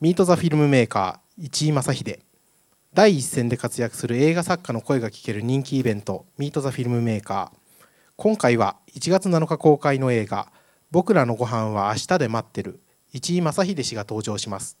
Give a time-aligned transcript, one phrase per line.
[0.00, 2.18] ミート・ザ・フィルムメーカー市井正秀
[2.94, 7.86] 第一線で活躍する映画作家の声が聞ける人気イベントミート・ザ・フィルムメーカー。
[8.16, 10.50] 今回は1月7日公開の映画
[10.90, 12.80] 僕らのご飯は明日で待ってる
[13.12, 14.78] 市井正秀氏が登場します。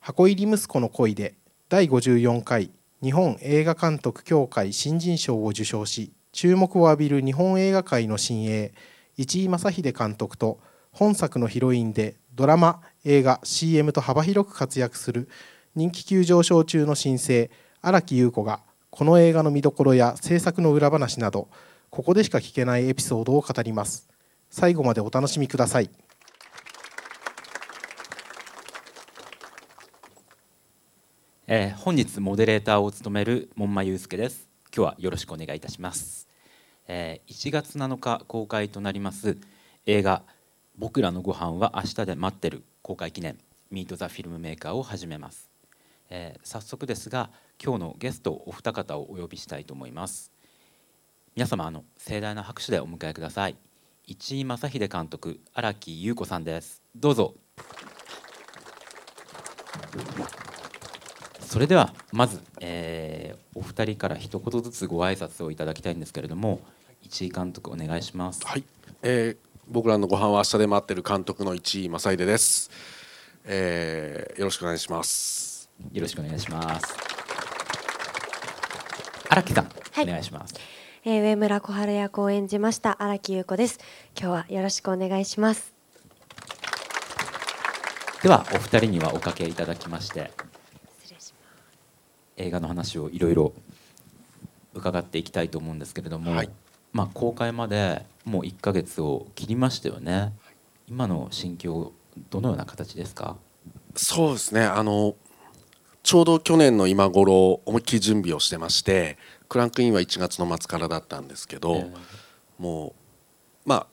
[0.00, 1.36] 箱入り息子の恋で
[1.68, 8.72] 第54回日本映画監督協会新人賞を受賞し注目を浴びる日本映画界の新鋭
[9.16, 10.58] 市井正秀監督と
[10.90, 15.28] 本作のヒロインでドラマ映画 CM と幅広く活躍する
[15.74, 17.50] 人気急上昇中の新星
[17.82, 18.60] 荒木優子が
[18.90, 21.48] この映画の見どころや制作の裏話など
[21.90, 24.08] ここでしか聞けないエピソードを語ります。
[24.50, 25.90] 最後までお楽しみください。
[31.48, 34.48] えー、本日モデレーターを務める門馬祐介です。
[34.76, 36.28] 今日はよろしくお願いいたします、
[36.86, 39.38] えー、1月7日公開となります
[39.86, 40.22] 映画
[40.78, 43.36] 僕らのご飯は明日で待ってる公開記念
[43.72, 45.50] ミート・ザ・フィルムメーカーを始めます、
[46.08, 50.30] えー、早速ですが今日のゲストお二方をお呼びしたいと思います。
[51.34, 53.56] 皆様あの盛大な拍手でお迎えください。
[54.06, 56.80] 市井正秀監督荒木優子さんです。
[56.94, 57.34] どうぞ。
[61.40, 66.60] それではまず、えー、お二人から一言ずつご挨拶をいただきたいんですけれども
[67.02, 68.46] 市井監督お願いします。
[68.46, 68.62] はい、
[69.02, 72.70] えー僕らのご飯は明日で待ってる監督の市井正秀です、
[73.44, 75.68] えー、よろしくお願いします。
[75.92, 76.96] よろしくお願いします。
[79.28, 80.54] 荒木さん、はい、お願いします。
[81.04, 83.78] えー、上村小春役を演じました荒木優子です。
[84.18, 85.74] 今日はよろしくお願いします。
[88.22, 90.32] ではお二人にはおかけいただきまして
[92.38, 93.52] 映画の話をいろいろ
[94.72, 96.48] 伺っていきたいと思うんですけれども、はい
[96.92, 100.32] まあ、公開までもう1か月を切りましたよね。
[100.88, 101.92] 今の心境
[102.30, 103.36] どのような形ですか？
[103.94, 104.62] そうですね。
[104.62, 105.14] あの
[106.02, 111.92] ちょうど去年の今頃思いっきり準備をしてましてクランクインは1月の末からだったんですけど、えー、
[112.58, 112.94] も
[113.66, 113.86] うまあ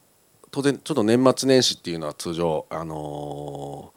[0.52, 3.92] 当然ちょっと年末年始っていうのは通常、あの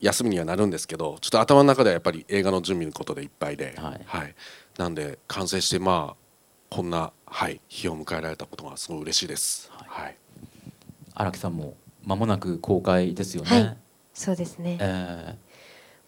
[0.00, 4.34] ー、休みにはなるんですけどちょっと頭の中ではやっぱり映画の準備のことでいっぱいで、はい、はい、
[4.78, 6.27] なんで完成してまあ
[6.70, 9.70] こんな、はい、日を迎えられたことがすごい嬉しいです。
[9.72, 10.16] はい。
[11.14, 13.50] 荒、木さんも間もなく公開ですよね。
[13.50, 13.76] はい、
[14.14, 14.78] そうですね。
[14.80, 15.36] え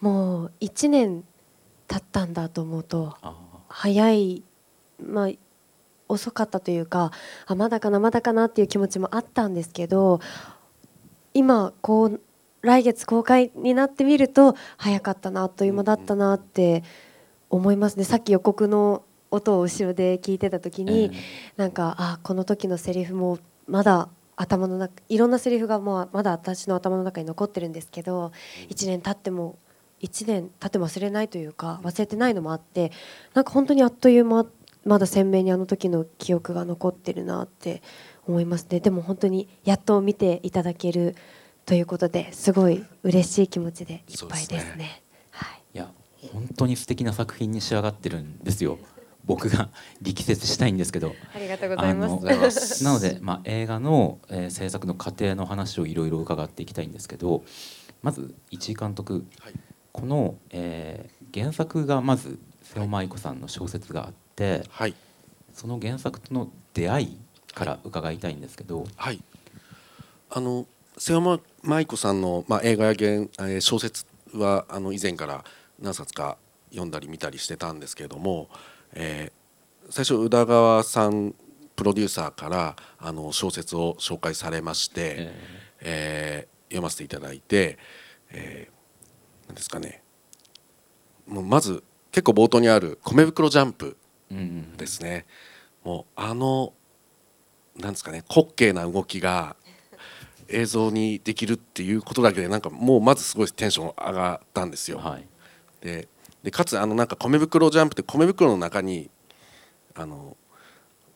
[0.01, 1.23] ー、もう一年
[1.87, 3.17] 経ったんだと思うと
[3.67, 4.43] 早い
[5.03, 5.29] まあ
[6.07, 7.11] 遅かったというか
[7.45, 10.21] あまだかなまだかなっていう気持ちもあったんですけど
[11.33, 12.21] 今こう
[12.61, 16.83] 来月公開になってみると早かったなあっという間だったなって
[17.49, 18.05] 思いますね。
[18.05, 21.11] さっき予告の音を後ろで聞いてた時に、う
[21.59, 28.31] なんかあこの時のセリフもまだ頭の中いろんなセリフがもうまだ私の頭の中に残ってるんですけど
[28.69, 29.57] 1年経っても
[30.01, 32.91] 1年経っても忘れないというか忘れてないのもあって
[33.33, 34.45] なんか本当にあっという間
[34.83, 37.83] まだ鮮明にあの時の記憶が残ってるなって
[38.27, 38.79] 思いますね。
[38.79, 41.15] でも本当にやっと見ていただける
[41.65, 45.03] ということですごい嬉しい気持ちでいっぱいですね。
[45.29, 45.91] はい、いや
[46.33, 48.79] 本当に素敵な作品に仕上がってるんですよ。
[49.25, 49.69] 僕が
[50.01, 51.13] 力説したいんですけど。
[51.35, 52.09] ありがとうございま
[52.51, 52.83] す。
[52.83, 57.43] なので、まあ、映画の、えー、制作の過程の話をいろいろ伺っていきたいんですけど。
[58.01, 59.53] まず市井監督、はい、
[59.91, 64.95] この、えー、原作がまず瀬尾舞子さんの小説があって、はい、
[65.53, 67.19] その原作との出会い
[67.53, 68.85] から伺いたいんですけど。
[68.95, 69.21] はい、
[70.29, 70.65] あの
[70.97, 75.43] 瀬尾舞子さんの、まあ、映画や原、えー、小説はあの以前から
[75.79, 76.37] 何冊か
[76.71, 78.49] 読んだり見たりしてたんですけれども
[78.93, 81.33] えー、最初宇田川さん
[81.75, 87.77] プロデューサーからあの小説を紹介されまして、えー、えー、読ませていただいて、
[88.31, 90.03] えー、なんですかね。
[91.27, 93.97] もうまず結構冒頭にある「米袋ジャンプ」
[94.77, 95.25] ですね、
[95.85, 96.73] うんうん、もうあの
[97.77, 99.55] なんですかね滑稽な動きが
[100.49, 104.97] 映像にできるっていうことだけでなんかもうまずすごいテンション上がったんですよ。
[104.97, 105.27] はい、
[105.81, 106.07] で
[106.43, 109.09] でかつあのなんか米袋ジャンプって米袋の中に
[109.95, 110.37] あの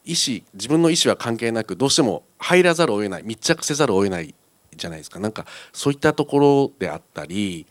[0.04, 4.36] 意思自分の意思は関係なくどうしても入らざるを得ない密着せざるを得ない
[4.76, 5.20] じゃないですか。
[5.20, 7.66] なんかそういったところであったり、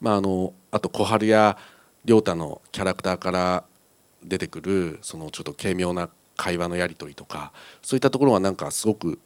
[0.00, 1.56] まあ、あのあと小春や
[2.04, 3.64] 亮太のキャラクターから
[4.22, 7.52] 出てくるそのちょっと軽妙な会話のやり取りとか
[7.82, 9.18] そういったところはなんかすごく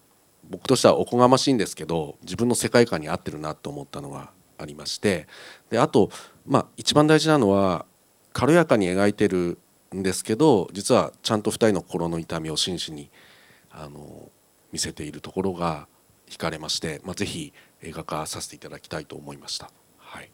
[0.48, 4.30] 僕としてはおこがましいんですけど自分の世界観に合ってるなと思ったのが
[4.62, 5.26] ありまして
[5.70, 6.10] であと
[6.46, 7.86] まあ一番大事なのは
[8.32, 9.58] 軽やかに描いてる
[9.94, 13.10] んですけど実はちゃんと2人の心の痛みを真摯に
[13.70, 14.30] あの
[14.72, 15.86] 見せているところが
[16.28, 19.70] 惹かれまして、まあ、ぜひ映画化させていただきたいと思いました。
[19.98, 20.30] はい、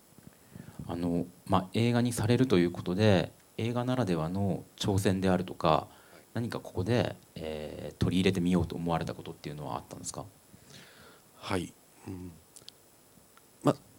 [0.88, 5.88] のまあ、映画にされるということで映画ならではの挑戦であるとか
[6.34, 10.24] 何かここで、えー、取り入れてみようと思われたことっていうのはあったんですか？
[11.36, 11.72] はい、
[12.06, 12.14] うん。
[12.14, 12.32] まあ、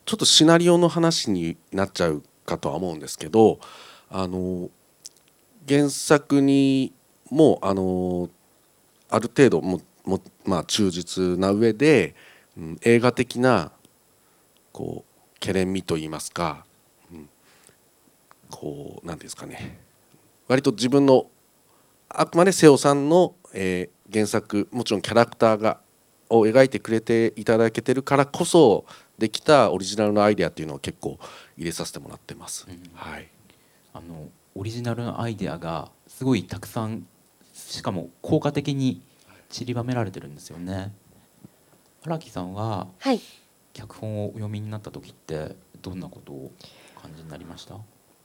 [0.09, 3.59] ちょっとシナリオの話になっちゃうかとは思うんですけど
[4.09, 4.71] あの
[5.67, 6.93] 原作に
[7.29, 8.27] もあの
[9.07, 12.15] ある程度もも、まあ、忠実な上で、
[12.57, 13.71] うん、映画的な
[14.71, 16.65] こうけれんみといいますか、
[17.13, 17.29] うん、
[18.49, 19.79] こう何ですかね。
[20.47, 21.27] 割と自分の
[22.09, 25.81] あくまで瀬尾さんの、えー、原作もちろんキャラクターが
[26.29, 28.85] を描いてくれていただけてるからこそ
[29.19, 31.19] できたオリジナルのアイデアっていうのを結構
[31.57, 32.65] 入れさせてもらってます。
[32.67, 33.27] うん、はい、
[33.93, 37.05] あのオリジナルのアイデアがすごいたくさん
[37.53, 39.01] しかも効果的に
[39.49, 40.93] 散りばめられてるんですよね。
[42.05, 43.19] 荒木さんは、はい、
[43.73, 46.51] 脚本をお読みになった時ってどんなことを
[47.01, 47.75] 感じになりました？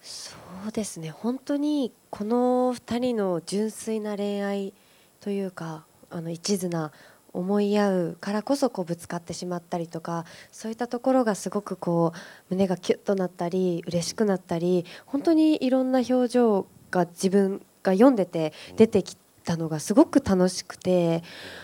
[0.00, 0.36] そ
[0.68, 1.10] うですね。
[1.10, 4.72] 本当にこの2人の純粋な恋愛
[5.20, 6.92] というかあの一途な
[7.34, 21.22] 思い合うからこそこうぶつかってしまったりとかそういったところがすごくこう胸がキュッとなったり嬉しくなったり本当にいろんな表情が自分が読んでて出てきたのがすごく楽しくて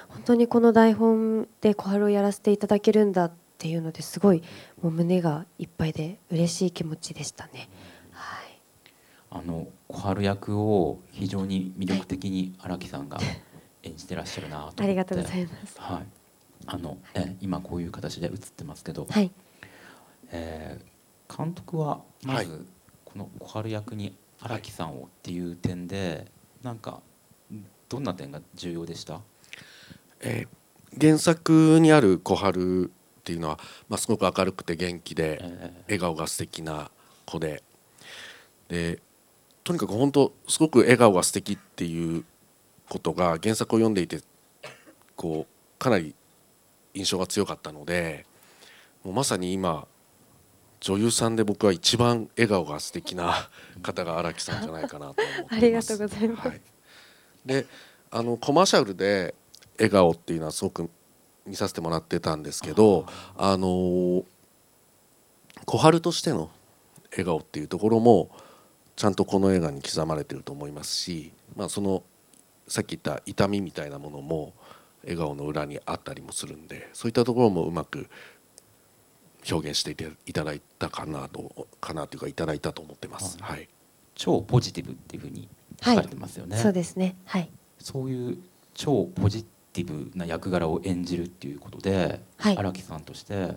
[0.09, 4.43] 本当にこの台本で小春をやらせていただけるんだっていうのですごい
[4.83, 7.69] もう胸がいっぱいで嬉しい気持ちでしたね。
[8.11, 8.61] はい、
[9.31, 13.19] あの小春役を非常に魅力的に荒木さんが
[13.83, 15.77] 演じてらっしゃるなとありがとうございます。
[15.79, 16.07] はい。
[16.67, 19.31] あのえ今こういう形で映ってますけど、はい、
[20.31, 22.67] えー、監督はまず
[23.05, 26.31] この小春役に荒木さんをっていう点で
[26.63, 27.01] なんか
[27.89, 29.21] どんな点が重要でした？
[30.21, 35.43] えー、原作にある小春っていうのは、まあ、すごく明るくて元気で
[35.87, 36.91] 笑顔が素敵な
[37.25, 37.63] 子で
[38.69, 39.01] で
[39.65, 42.25] とにかく本当すごく笑顔が素敵っていう
[42.91, 44.21] ことが原作を読んでいて
[45.17, 46.15] こうかなり
[46.93, 48.27] 印象が強かったので
[49.05, 49.87] もうまさに今
[50.81, 53.49] 女優さんで僕は一番笑顔が素敵な
[53.81, 55.55] 方が荒木さんじゃないかなと思ってます。
[55.55, 56.61] ありがとうございます、はい、
[57.47, 57.67] で
[58.11, 59.35] あのコマーシャルで
[59.79, 60.91] 笑顔っていうのはすごく
[61.47, 64.25] 見させてもらってたんですけどあの
[65.65, 66.51] 小春としての
[67.13, 68.31] 笑顔っていうところも
[68.97, 72.03] ちゃんとこの映画に刻まれてると思いますし、まあ、その
[72.69, 74.53] さっき言った痛みみたいなものも
[75.03, 78.09] 笑顔の裏にあったりもするんでそういったところもうまく
[79.51, 79.97] 表現して
[80.27, 83.39] いただいたかなとかなというかいただいたと思ってます。
[83.41, 83.69] はい、
[84.15, 85.49] 超ポジティブっていうふうに
[85.83, 86.57] 書かれてますよね。
[86.57, 87.17] はい、そうですね。
[87.25, 87.51] はい。
[87.79, 88.39] そういう
[88.75, 93.57] 超ポジティブな役柄を演じるっていうことで荒、はい、木さんとして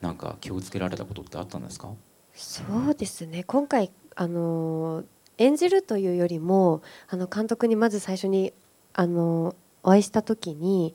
[0.00, 1.90] なんか気をつけられたことってあったんですか？
[2.34, 5.04] そうですね今回あの
[5.40, 8.52] 演じるというよりもあの監督にまず最初に
[8.92, 10.94] あのお会いした時に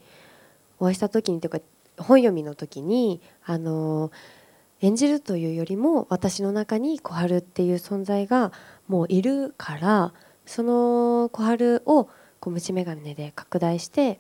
[0.80, 1.60] お会いした時にというか
[1.98, 4.12] 本読みの時にあの
[4.82, 8.52] 演じるというよりも私の中に小春っていう存在が
[8.88, 10.14] もういるから
[10.46, 12.08] その小春を
[12.46, 14.20] 虫眼鏡で拡大して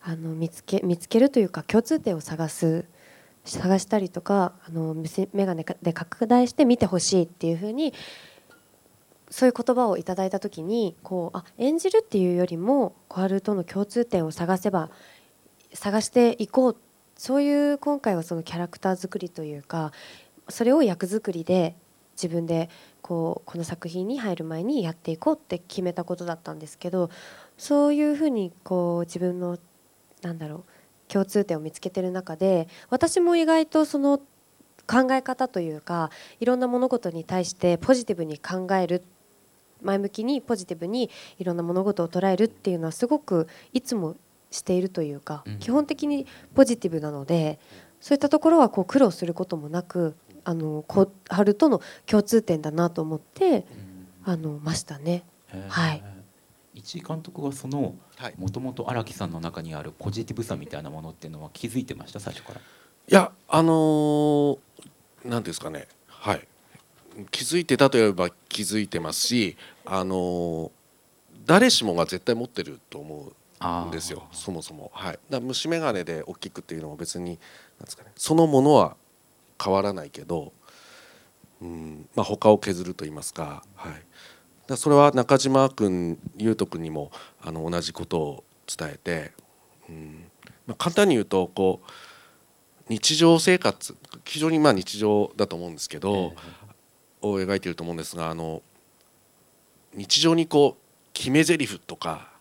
[0.00, 2.84] あの見つけ見つけるというか共通点を探す
[3.44, 7.92] 探したりとかあの眼鏡で拡大して見てほしいっていうふうに
[9.34, 14.90] そういう言葉をいただいた時にこうあ演じるっていうよりも小春との共通点を探せば
[15.72, 16.76] 探していこう。
[17.16, 19.92] そういう今回はそのキャラクター作りというか
[20.48, 21.76] それを役作りで
[22.16, 22.68] 自分で
[23.02, 27.10] こうこの作品に入る前にやっていこうって決めたことだったんですけど
[27.56, 29.58] そういうふうにこう自分の
[30.22, 30.64] なんだろう
[31.06, 34.18] 共通点を見つけてる中で私も意外とその
[34.86, 36.10] 考え方というか
[36.40, 39.02] いろんな物事に対してポジティブに考えるっ
[39.84, 44.16] 前向きにポジティブにいろんな物事を捉えるっていうのはすごくいつも
[44.50, 47.58] しているというか、基本的にポジティブなので
[48.00, 50.14] そういったところはこう苦労することもなく
[50.44, 53.66] あの小春との共通点だなと思って、
[54.24, 55.24] あのましたね。
[55.68, 56.04] はい。
[56.74, 57.94] 一井監督はその
[58.36, 62.20] もともと荒木さんの中にあるポジティブさみたいなものっていうのは気づいてました？
[62.20, 62.60] 最初から。
[62.60, 62.62] い
[63.08, 64.58] やあのー、
[65.24, 65.88] なんですかね。
[66.06, 66.46] はい
[67.30, 70.70] 気づいてたといえば気づいてますしあのー、
[71.46, 73.32] 誰しもが絶対持ってると思
[73.84, 74.90] うんですよそもそも。
[74.94, 75.18] はい。
[75.30, 77.38] だ虫眼鏡で大きくっていうのも別に
[77.78, 78.96] なんですかねそのものは
[79.62, 80.52] 変わらないけど
[81.60, 83.92] うんまあ他を削ると言いますかはい。
[84.66, 87.10] だそれは中島君優斗君にも
[87.42, 89.32] あの同じことを伝えて、
[89.88, 90.24] うん
[90.66, 91.90] まあ、簡単に言うとこう
[92.88, 96.34] 日常生活非常にまあ日常だと思うんですけど、
[97.30, 98.62] を描いていると思うんですがあの
[99.94, 102.32] 日常にこう決め台詞とか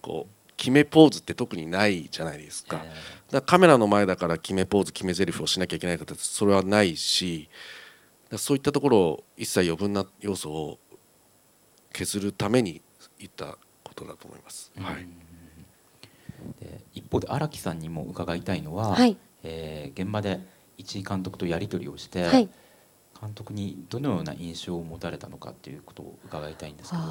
[0.00, 2.84] こう決めポーズって特にないじゃないですか。
[3.30, 7.48] だカメラの前だから決めポーズ決め台詞をしなきゃいけないかってそれはないし
[8.36, 10.78] そういったところを一切余分な要素を
[11.92, 12.80] 削るために
[13.18, 14.70] 言ったことだと思います。
[14.78, 15.06] はい、
[16.60, 20.40] で一方で荒木さんにも伺いたいのは、はい、えー、現場で
[20.78, 22.48] 一井監督とやり取りをして、はい、
[23.22, 27.02] 監督にどのような印象を持たれたのかっていうことを伺いたいんですけど。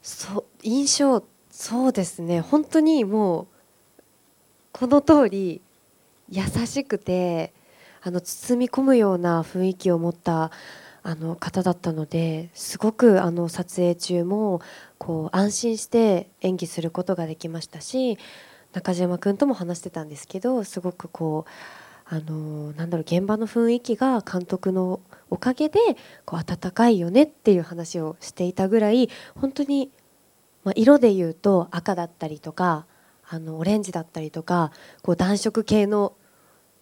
[0.00, 3.46] そう印象そうですね本当にもう
[4.72, 5.60] この通り
[6.28, 7.52] 優しくて
[8.02, 10.52] あの包み込むような雰囲気を持った
[11.02, 14.60] あの方だったのですごくあの撮影中も
[14.98, 18.18] こう安心して演技することができましたし
[18.72, 21.50] 中島君とも話してたんですけどすごくこう
[22.08, 25.80] あのなんだろう現場の雰囲気が監督のおかげで
[26.24, 29.90] こう温かいよねっていう話をしていたぐらい本当に、
[30.62, 32.86] まあ、色で言うと赤だったりとか
[33.28, 34.70] あのオレンジだったりとか
[35.02, 36.14] こう暖色系の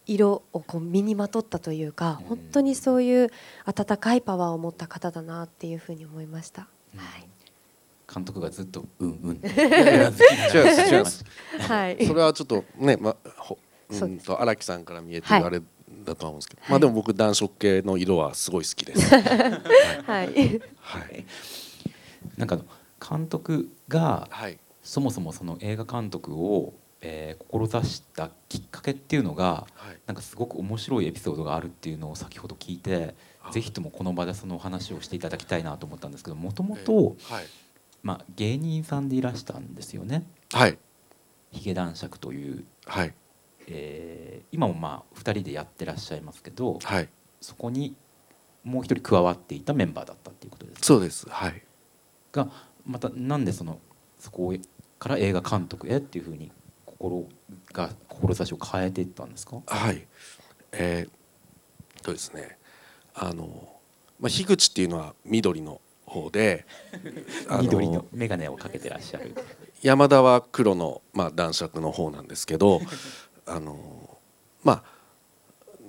[0.07, 3.31] 色をこう身にまとったというか、本当にそういう
[3.65, 6.69] 温かいパワーを持った方だなっていうふうに思いました。
[6.93, 7.29] うん、はい。
[8.13, 9.37] 監督がずっとうんうん。
[9.41, 9.53] 違う
[10.59, 11.05] 違う。
[11.67, 12.07] はい。
[12.07, 13.59] それはちょっとねまほ
[13.91, 15.61] うんと荒木さんから見えてるあれ
[16.05, 19.15] だと思うんですけど、はい、まあでも僕暖色系の色はすごい好きです。
[19.17, 20.61] はい。
[20.81, 21.25] はい。
[22.37, 22.59] なんか
[23.07, 26.75] 監督が、はい、そもそもその映画監督を
[27.07, 33.15] えー、志したきっかけっていうのが、はい、なんかすごく面白いエピソードがあるっていうのを先ほど聞いて
[33.53, 37.17] ぜひともこの場でその話をしていただきたいなと思ったんですけどもともと
[38.37, 40.25] 芸人さんでいらしたんですよね。
[40.53, 40.79] はい、
[41.53, 43.15] ヒゲ男爵という、はい
[43.69, 47.09] えー、今もまあ2人でやってらっしゃいますけど、はい、
[47.41, 47.95] そこに
[48.63, 50.85] もう一人加わっていたメンバーだったっていうことですか？
[50.87, 51.29] そうです。
[51.29, 51.63] はい。
[52.33, 52.49] が
[52.87, 53.79] またなんでその
[54.19, 54.55] そこ
[54.99, 56.51] から映画監督へっていうふうに
[56.87, 57.27] 心
[57.73, 59.61] が志を変えていったんですか？
[59.67, 60.07] はい。
[60.73, 62.59] えー、とですね。
[63.15, 63.69] あの、
[64.19, 66.67] まあ、樋口っていうのは緑の方で
[67.63, 69.35] 緑の眼鏡をかけてらっしゃる。
[69.83, 72.81] 山田は黒の、まあ、男爵の方なんですけど
[73.47, 74.19] あの
[74.63, 74.83] まあ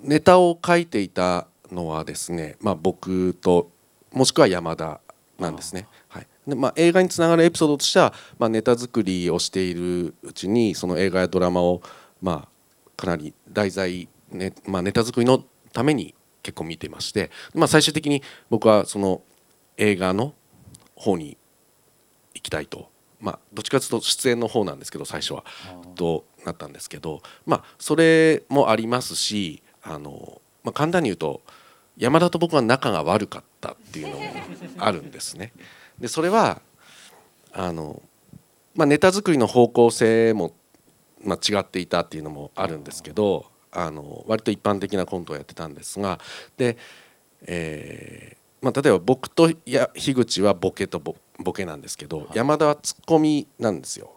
[0.03, 3.71] ネタを書いていたのはですね、まあ、僕と
[4.11, 5.01] もしくは山田
[5.39, 5.87] なんですね。
[6.07, 11.81] はい、でまあ、映画につながるエピソードとしては、まあ、ネタ作りをしているうちにその映画やドラマを、
[12.21, 15.43] まあ、かなり題材、ねまあ、ネタ作りの
[15.73, 19.21] ために結構見てまして、まあ、最終的に僕はその
[19.77, 20.33] 映画の
[20.95, 21.37] 方に
[22.33, 25.43] 行きたいと、まあ、どっちかというと出演の方なんですけど最初は。
[25.95, 31.41] となったんですけど、まあ、それもありますしあの、まあ、簡単に言うと
[31.97, 34.23] 山田と僕は仲が悪かったっていうのも
[34.79, 35.53] あるんですね。
[35.99, 36.61] でそれは
[37.53, 38.01] あの、
[38.75, 40.53] まあ、ネタ作りの方向性も、
[41.23, 46.19] まあ、違っていたっていうのもあるんですけどあの割と一般的なコントをやってたんですが
[46.57, 46.77] で、
[47.45, 54.11] えーまあ、例えば僕とや樋口はボケとボボケなんですけど、山田はツッコミなんですよ。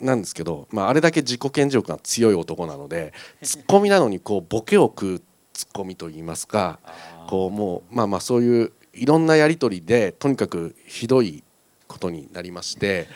[0.00, 5.22] なんですけど、まあ、あれだけ自己顕示欲が強い男なのでツッコミなのにこうボケを食う
[5.52, 6.80] ツッコミといいますか
[7.28, 11.42] こうもうまあまあそういういろんなやり取りでとにかくひどい
[11.86, 13.08] ことになりまして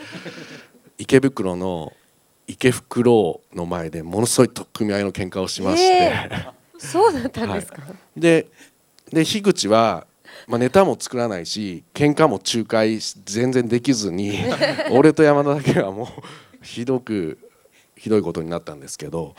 [0.99, 1.93] 池袋の
[2.47, 8.49] 池袋の前でものすごい取っ組み合いの喧嘩をしまして、えー、そうだったんですか、はい、で
[9.13, 10.07] で樋口は、
[10.47, 14.39] まあ、ネタも作らないし喧嘩も仲介全然できずに
[14.91, 16.09] 俺と山田だけはもう
[16.63, 17.39] ひどく
[17.97, 19.35] ひどいことになったんですけど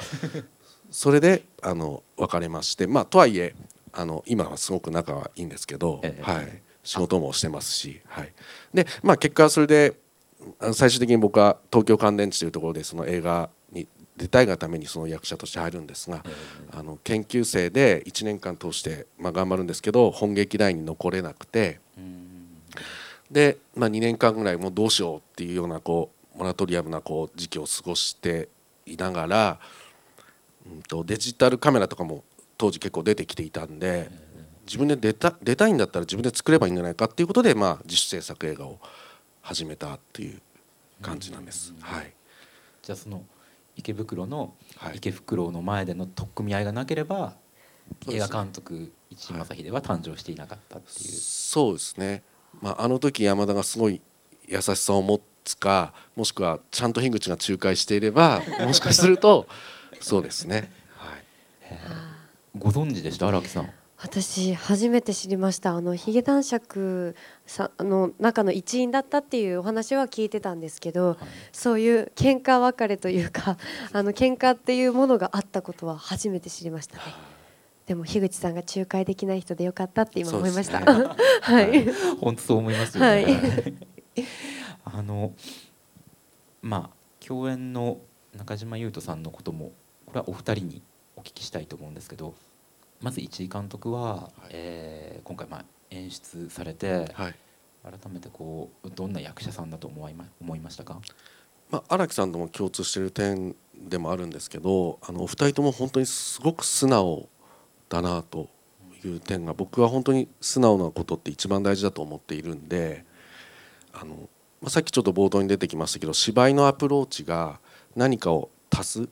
[0.91, 3.55] それであの別れましてまあとはいえ
[3.91, 8.31] あの今はすごく仲はいいんですけど、ええ、はい、仕事もしてますし、はい、
[8.73, 9.95] でまあ結果はそれで
[10.73, 16.29] 最終的に僕は東京乾電池というところでその映画に出たいがためにその役者として入るんですが、え、
[16.73, 21.79] あの研究生で1年間通して、まあ、頑張るんですけど本劇団に残れなくて。
[23.31, 28.47] で、まあ、2年間ぐらいもうどうしようっていうようなこうモラトリアムなこう時期を過ごして
[28.85, 29.59] いながら、
[30.65, 32.23] うんとデジタルカメラとかも
[32.57, 34.09] 当時結構出てきていたんで
[34.65, 38.79] 自分で出た出たいんだったら自分で作ればいいんじゃないかっていうことで、まあ、自主制作映画を
[39.41, 40.41] 始めたっていう
[41.01, 41.73] 感じなんです。
[41.79, 42.13] はい、
[42.83, 43.23] じゃあその
[43.75, 44.53] 池袋の
[44.93, 47.33] 池袋の前での取っ組み合いがなければ、
[48.07, 51.09] 映画監督市井正秀は誕生していなかったっていう。
[51.09, 52.23] そうですね、
[52.61, 54.01] まあ、あの時山田がすごい
[54.47, 59.47] 優しさを持つかもしくはちゃんと樋口が仲介していれば もしかすると
[60.01, 60.71] そうですね。
[60.97, 61.23] はい
[62.57, 63.27] ご存知でした？
[63.27, 63.69] 荒木さん
[64.01, 67.15] 私初めて知りましたあのヒゲ男爵
[67.45, 71.17] さの中の一員だったっていうお話は聞いてたんですけど、はい、
[71.51, 73.57] そういう喧嘩別れというか
[73.91, 77.01] あの喧嘩っていうものがあったことは初めて知りましたね。
[77.87, 80.79] でも樋口さんが仲介できない人でよかったって今思いました。
[80.79, 80.85] ね、
[81.41, 81.85] はい。
[82.21, 83.09] 本当そう思いますよね。
[83.09, 84.23] はい、
[84.85, 85.33] あの
[86.61, 87.99] まあ共演の
[88.35, 89.71] 中島裕翔さんのことも
[90.05, 90.81] これはお二人に
[91.15, 92.35] お聞きしたいと思うんですけど。
[93.01, 97.35] まず市井監督は、はい、えー、今回まあ演出されて、はい、
[97.83, 100.99] 改めてこうどんな役者さんだと思いま思いましたか、
[101.69, 107.29] まあ、荒木さんとも共通している点でもあるんですけどあのお二人とも本当にすごく素直
[107.87, 108.49] だなと
[109.03, 113.05] いう点が僕は本当に素直なことって一番大事だと思っているんで
[113.93, 114.27] あの、まあ、
[114.67, 117.59] さっきちょっと冒頭に出てきましたけど芝居のアプローチが
[117.95, 119.09] 何かを足す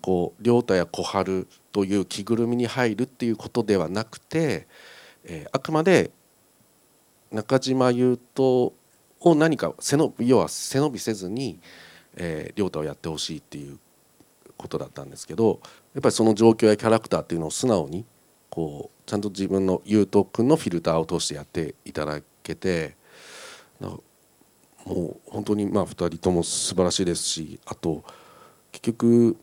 [0.00, 4.66] こう亮太や小春という着ぐるみに入るっていうことではなくて、
[5.24, 6.10] えー、あくまで
[7.30, 8.72] 中島優斗
[9.20, 11.58] を何か背伸び要は背伸びせずに、
[12.16, 13.78] えー、亮太をやってほしいっていう
[14.56, 15.60] ことだったんですけど
[15.94, 18.06] やっぱりその状況やキャラクターっていうのを素直に
[18.48, 22.96] こうちゃんと自分の優斗君のフィルターを通してやっていただけて
[24.86, 28.04] もう本当にまあ2人とも素晴らしいですしあと
[28.70, 29.36] 結局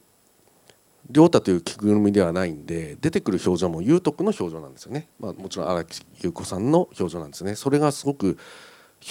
[1.10, 7.56] 亮太という着ぐるみではないんで出てくる表情も優斗の表情なんですよね、まあ、もちろん荒木優子さんの表情なんですね。
[7.56, 8.38] それがすごく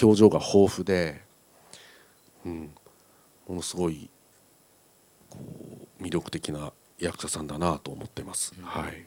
[0.01, 1.21] 表情が豊富で、
[2.45, 2.71] うん、
[3.47, 4.09] ものすごい
[5.29, 5.39] こ
[5.99, 8.53] う魅力的な役者さんだなと思ってます。
[8.57, 9.05] うん、はい。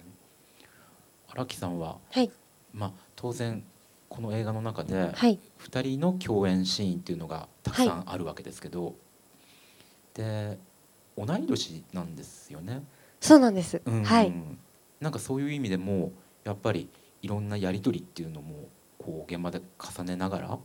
[1.28, 2.30] 荒木さんは、はい、
[2.72, 3.64] まあ、当然
[4.08, 5.38] この映画の中で2
[5.82, 8.94] 人の共演シーンっていうのがたくさんあるわけですけど、はい、
[10.14, 10.58] で
[11.16, 12.82] 同い年なんですよね。
[13.20, 13.80] そうなんです。
[13.84, 14.32] うん、はい。
[15.00, 16.12] なんかそういう意味でも
[16.44, 16.88] やっぱり
[17.22, 20.58] いろんなやり取りっていうのもこう現場で重ねながら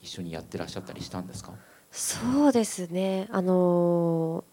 [0.00, 1.52] 一緒にやってらっしゃったりしたんですか？
[1.90, 3.28] そうですね。
[3.30, 4.44] あの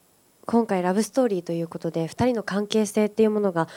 [0.46, 3.68] ー、今回ラブストーリーということで2人の関係性っていうものが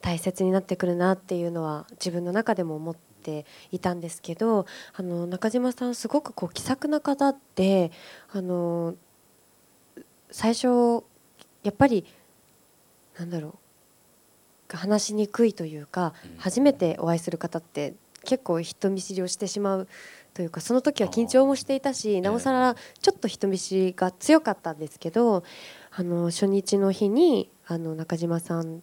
[0.00, 7.92] 大切になってくるなっていうのは自分の中でも思っていたんですけどあの中島さんすごくこう気さくな方で
[8.32, 8.94] あの
[10.30, 11.04] 最初
[11.62, 12.04] やっぱり
[13.18, 13.58] なんだろ
[14.72, 19.88] う話しにくいというか初めてお会いする方って結構人見知りをしてしまう
[20.34, 25.44] というかその時は緊張もしていたしなおさらちょっと人見知りが強かったんですけど
[25.90, 28.82] あの初日の日にあの中島さん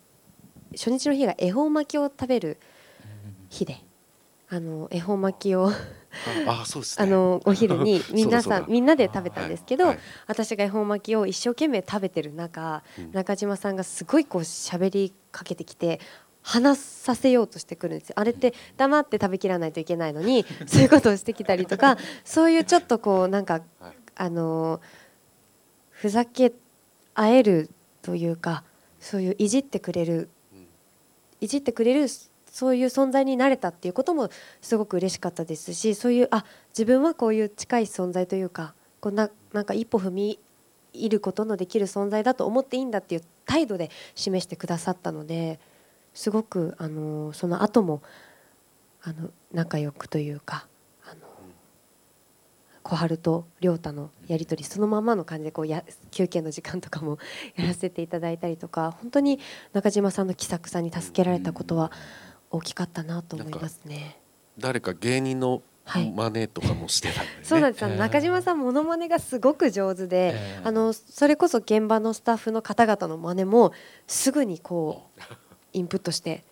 [0.73, 2.59] 初日の日が恵方巻きを食べる
[3.49, 3.83] 日で
[4.49, 5.71] あの恵方巻きを。
[6.47, 15.99] あそうです、ね、あのお昼に 皆さんみんなで食べたんですけど、はいはい、私が恵方巻きを一生懸命食べてる中、うん、中島さんがすごいこう喋りかけてきて
[16.41, 18.15] 話させようとしてくるんですよ。
[18.17, 24.81] あれって黙って食べきらないといけないのに そういうことをしてきたりとかそういうちょっとこうなんか、はい、あの
[25.91, 26.53] ふざけ
[27.13, 27.69] 合える
[28.01, 28.63] というか
[28.99, 30.67] そういういじってくれる、うん、
[31.41, 32.07] いじってくれる
[32.51, 34.29] そういう存在になれたっていうことも
[34.61, 40.39] すごく嬉しかったですしそういうあ自分はこういう近い存在というかこんななんか一歩踏み
[40.93, 45.59] 入ることのできる存在だと思っていいんだっていう態度で示してくださったので
[46.13, 48.01] すごくあのその後も
[49.01, 50.67] あの仲良くというか
[51.05, 51.21] あの
[52.83, 57.17] 小春と亮太のやり取りそのままの感じでこうや休憩の時間とかも
[57.55, 59.39] やらせていただいたりとか本当に
[59.73, 61.91] 中島さんの気さくさに助けられたことは
[62.51, 64.19] 大きかったなと思いますね。
[64.57, 73.73] 誰か芸人の真似とかもしてた、ねはい、そうなんです、えー、中島さんモノマネがすごく上手で、えー、あのそれこそ現場のスタッフの方々の真似も
[74.05, 75.21] すぐにこう
[75.73, 76.43] インプットして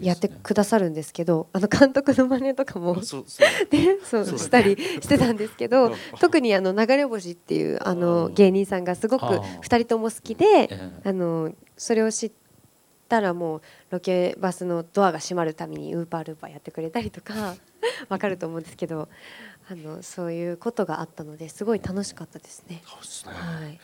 [0.00, 10.70] やってくださるんですけど、あの監督の真似とかもでそう したりしてたんですけど特にあの流れ星っていうあの芸人さんがすごく2人とも好きで
[11.04, 12.32] あのそれを知っ
[13.10, 17.56] たらもうロケバスのドアが閉まるためにウーパールーパーやってくれたりとか
[18.08, 19.08] わかると思うんですけど
[19.68, 22.82] あのそういうことがあったのですごい楽しかったですね。
[22.86, 23.32] そうですね。
[23.34, 23.80] はい、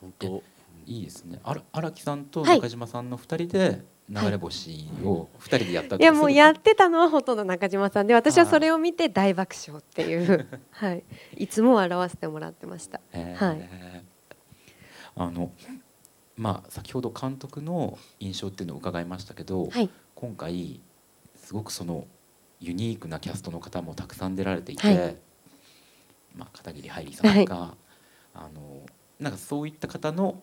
[0.00, 0.42] 本当
[0.86, 1.40] いいですね。
[1.44, 11.04] 荒木さんと中島さんの2人で流れ星を2人でやった、はい、いやもうやってたのはほとんど中島さんで私はそれを見て大爆笑っていう はい、
[11.36, 13.00] いつも笑わせてもらってました。
[13.12, 13.70] えー、はい、
[15.16, 15.52] あの
[16.36, 20.80] まあ、先ほど監督の印象っていうのを伺いましたけど、はい、今回
[21.36, 22.06] すごくその
[22.60, 25.16] ユニークなキャストの方もたくさん出られていて、はい、
[26.34, 27.70] まあ、片桐はいりさんとか、はい、
[28.34, 28.82] あの
[29.18, 30.42] なんかそういった方の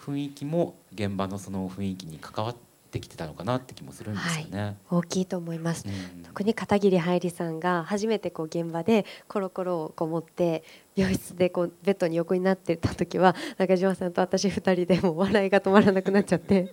[0.00, 4.62] 雰囲気も現場のその雰囲気に関わってできてたのかなって気もするんですよね。
[4.62, 5.84] はい、大きいと思います。
[5.84, 10.62] うん、特に片桐はいりさんが初めてこう現場でコロコロをこう持って
[10.96, 16.72] 病室でこうベッドに横になってた時は中島さんと私2人でも笑いが止まらなくなっちゃって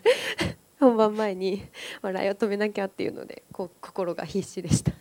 [0.79, 1.63] 本番前に
[2.01, 4.91] 笑いを止めなきゃっていうのでこう心が必死でした。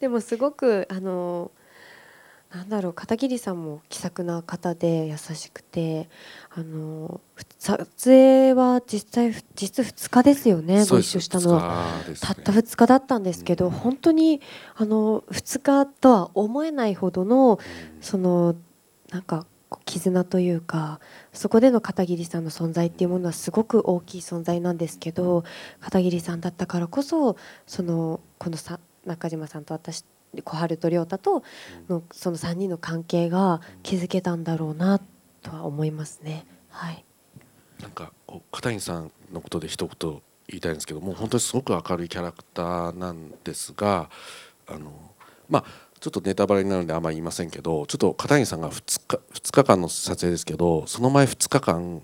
[0.00, 1.50] でもすごくあの
[2.52, 6.08] なんだろう片桐さんも気さくな方で優しくて
[6.50, 7.20] あの
[7.58, 14.40] 撮影は実際実2日ですよねご一緒したのは、ね、たった2日だったんですけど、うん、本当に
[14.76, 17.58] あの2日とは思えないほどの、
[17.96, 18.54] うん、その
[19.10, 19.46] なんか
[19.84, 21.00] 絆というか
[21.34, 25.44] そこでの片桐さんの存在っていうものはすごく大きい存在なんですけど
[25.80, 30.04] 片桐さんだったからこそそのこのさ中島さんと私
[30.44, 31.42] 小春と亮太と
[31.88, 35.00] のその3人の関係が築けたんだろうな
[35.42, 36.46] とは思いますね。
[36.70, 37.04] はい、
[37.80, 38.12] なんか
[38.52, 44.10] 片桐さんのことで一言言いたいんですけども本当にすごく明るいキャラクターなんですが
[44.66, 44.92] あの
[45.48, 45.64] まあ
[46.00, 52.02] ちょっとネタバレになるのであんまり言いませんけどちょっと片桐さんが 2, 日2日間の撮影ですけどその前2日間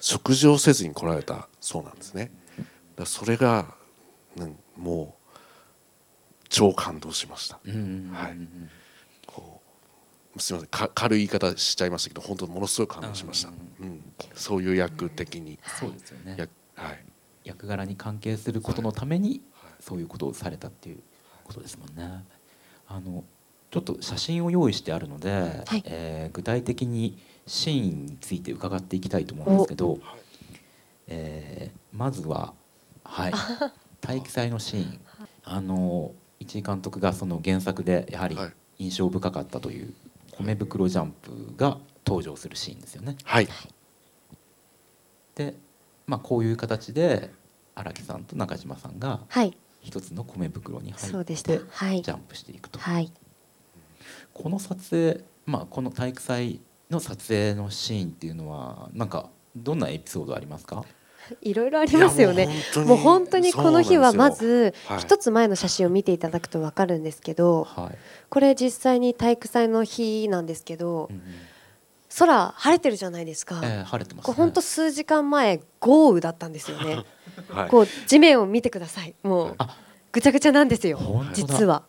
[0.00, 2.30] 食事をせずに来られたそうなんですね。
[2.96, 3.74] だそれが、
[4.36, 5.15] うん、もう
[6.56, 7.56] 超感動しました。
[7.56, 8.36] はい。
[9.26, 9.60] こ
[10.34, 13.50] うすみませんか軽い言い方しちゃいましたけど本当ものすごい感動しました。
[13.80, 15.58] うん、そういう役的に。
[15.78, 16.48] そうですよね。
[16.74, 17.04] はい。
[17.44, 19.42] 役柄に関係することのために
[19.80, 21.00] そういうことをされたっていう
[21.44, 22.24] ことですもんね。
[22.88, 23.24] あの
[23.70, 29.98] ちょっと写真を用意してあるので、はい、えー、具体的にシーンについて伺っていきたいと思うんですけど、
[31.06, 32.54] えー、まずは
[33.04, 33.32] はい
[34.00, 35.00] 体育祭のシーン
[35.44, 38.36] あの市井監督がその原作でやはり
[38.78, 39.94] 印象深かったという
[40.32, 43.16] 米袋ジャンプが登場するシーンですよね。
[43.24, 43.48] はい、
[45.34, 45.54] で、
[46.06, 47.30] まあ、こういう形で
[47.74, 49.20] 荒木さんと中島さんが
[49.80, 52.78] 一つの米袋に入ってジャンプしていくと。
[52.78, 53.12] はい、
[54.34, 60.84] この撮影、まあ、この体育祭の撮影のシーンっていうのはなんかどんなエピソードありますか？
[61.42, 62.48] いろいろありますよね。
[62.76, 63.52] もう本当に。
[63.52, 71.22] この日はまず一つ前の写真を見ていただくと分かるんですけど、はい、これ実際に体育祭の日なんですけど、うん
[72.18, 77.04] 空晴れてるじゃないですか、えー、晴れてます、ね、本当数時間前豪雨だったんですよね、
[77.50, 79.14] はい、 こう地面を見てください。
[79.22, 79.56] もう
[80.12, 80.98] ぐちゃぐちゃなんですよ
[81.34, 81.82] 実は。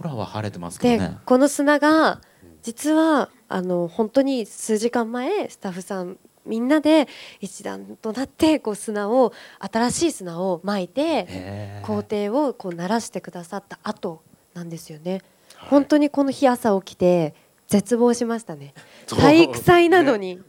[0.00, 1.18] 空は晴れてますけどね。
[1.24, 2.20] この砂が
[2.62, 7.08] 実はあの本当に数時間前スタッフさんみんなで
[7.40, 14.22] 一段となってこう砂を新しい砂をまいて工程をこう慣らしてくださった後
[14.54, 15.22] なんですよね。
[15.70, 17.34] 本当にこの日朝起きて
[17.68, 18.74] 絶望しましたね。
[19.06, 20.40] 体育祭なのに、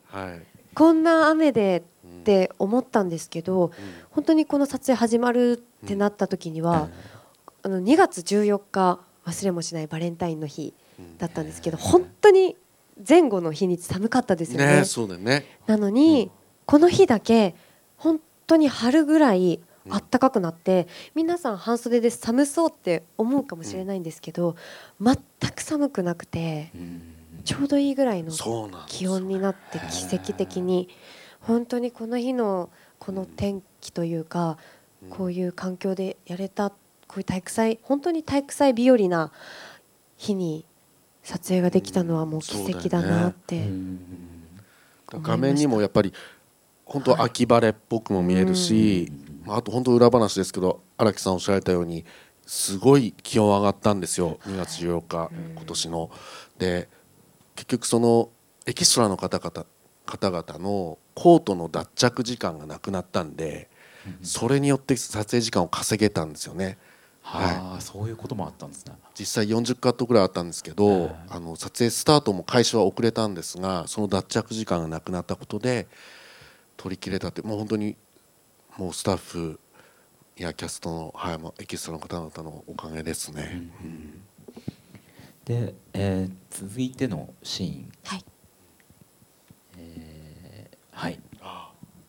[0.74, 3.72] こんな雨でって思ったんですけど、
[4.12, 6.90] 本当にこの撮影始まるってなった時には、
[7.64, 10.74] あの2月14日忘れもしないバレンタインの日
[11.18, 12.58] だったんですけど、本当に
[13.08, 14.78] 前後の日にち寒かったですよね。
[14.78, 15.46] ねそうだね。
[15.68, 16.32] なのに、うん、
[16.66, 17.56] この日だけ
[17.98, 24.56] 本当に春ぐらいあったかくなって、うん、皆さん半袖で寒そうって思うかもしれないんですけど、
[25.00, 26.72] うん、全く寒くなくて、
[27.44, 28.32] ちょうどいいぐらいの
[28.88, 30.90] 気温になって奇跡的に。
[31.46, 34.58] 本当にこの日のこの天気というか、
[35.12, 39.32] こういう環境でやれたこういう体育祭本当に体育祭日和な
[40.18, 40.66] 日に
[41.26, 43.68] 撮影ができたのはもう奇跡だなって、ね、
[45.12, 46.14] 画面にもやっぱり
[46.86, 49.12] 本当秋晴れっぽくも見えるし、
[49.48, 52.06] はい、あと本当裏話ですけど荒木さんおっしゃられたように
[52.46, 54.38] すごい気温上がったんですよ。
[54.46, 56.12] 2月14日今年の。
[56.60, 56.90] で
[57.56, 58.30] 結局その
[58.68, 59.66] エキストラの方々
[60.06, 63.68] 方々のコートの脱着時間がなくなったんで
[64.22, 66.78] それによって撮影時間を稼げたんですよね。
[67.28, 68.94] はい、そういうこともあったんですね。
[69.18, 75.88] 実際40カットぐらいあったんですけど、あの撮影スタートも開始は遅れたんですがその脱着時間がなくなったことで
[76.78, 77.96] 取り切れたってもう本当に
[78.78, 79.60] もうスタッフ
[80.38, 83.50] やキャストの、はい、エキストラの方々のおかげですね。
[83.54, 84.22] うん、うん、
[85.46, 88.26] で、えー、続いてのシーン、はい。
[89.78, 91.20] えー、はい。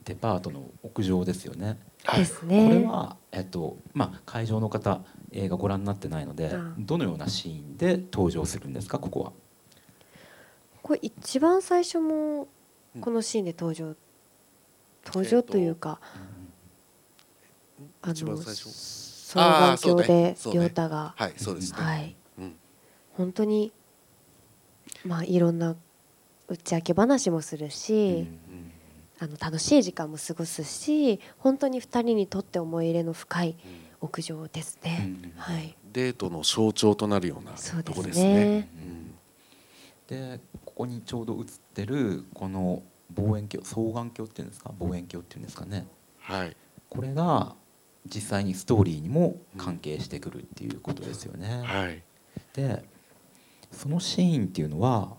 [0.05, 1.79] デパートの屋上ですよね。
[2.15, 2.69] ですね。
[2.69, 9.33] これはえっとまあ会場の方映画ご覧になってないので、どのようなシーンで登場するんですかここは？
[10.83, 12.49] これ一番最初も
[13.01, 13.97] このシーンで登場、
[15.05, 16.01] 登場というか、
[18.03, 21.79] あの双眼鏡で亮太が、はいそうですね。
[21.81, 22.17] はい、
[23.15, 23.73] 本当に
[25.05, 25.75] まあいろんな
[26.49, 28.29] 打ち明け話もするし、
[29.19, 33.57] あの楽しい時間も過ごすし本当に2人にとって思い入れの深い
[34.01, 35.17] 屋上ですね。
[35.25, 37.53] うん、はい、デートの象徴となるような
[37.83, 38.69] とこですね。
[40.07, 42.83] でここにちょうど映ってるこの
[43.15, 44.73] 望遠鏡双眼鏡っていうんですか？
[44.79, 45.87] 望遠鏡っていうんですかね。
[46.19, 46.57] はい。
[46.89, 47.55] これが
[48.07, 51.63] 実際にストーリーにも関係してくるっていうことですよね。
[51.65, 52.03] はい、
[52.53, 52.85] で
[53.73, 55.17] そのシーンっていうのは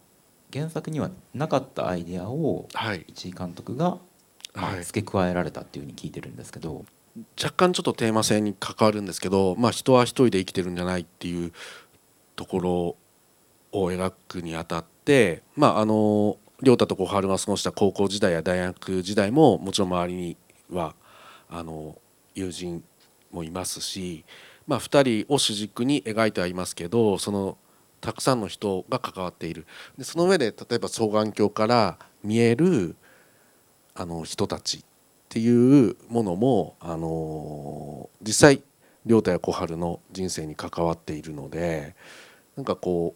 [0.54, 2.68] 原作にはなかったアイデアを
[3.14, 3.98] 市井監督が、
[4.54, 6.86] まあ、付け加えられたっていうふうに聞いてるんですけど、
[7.42, 11.52] 若干ちょっとテーマ性に関わるんですけど、まあ、人は一人で生きてるんじゃないっていう
[12.36, 12.96] ところ
[13.72, 20.38] を描くにあたって、まあ、あの亮太と小春が過ごした高校時代や大学時代ももちろん周りに
[20.72, 20.96] は
[21.50, 21.98] あの
[22.36, 22.84] 友人
[23.32, 24.26] もいますし、
[24.66, 27.58] まあ、2人を主軸に描いてはいますけどその
[28.02, 29.66] たくさんの人が関わっている。
[29.98, 32.96] でその上で例えば双眼鏡から見える
[33.96, 34.84] あの人たちっ
[35.30, 38.62] ていうものもあの実際
[39.06, 41.96] 亮太や小春の人生に関わっているので
[42.56, 43.16] なんかこ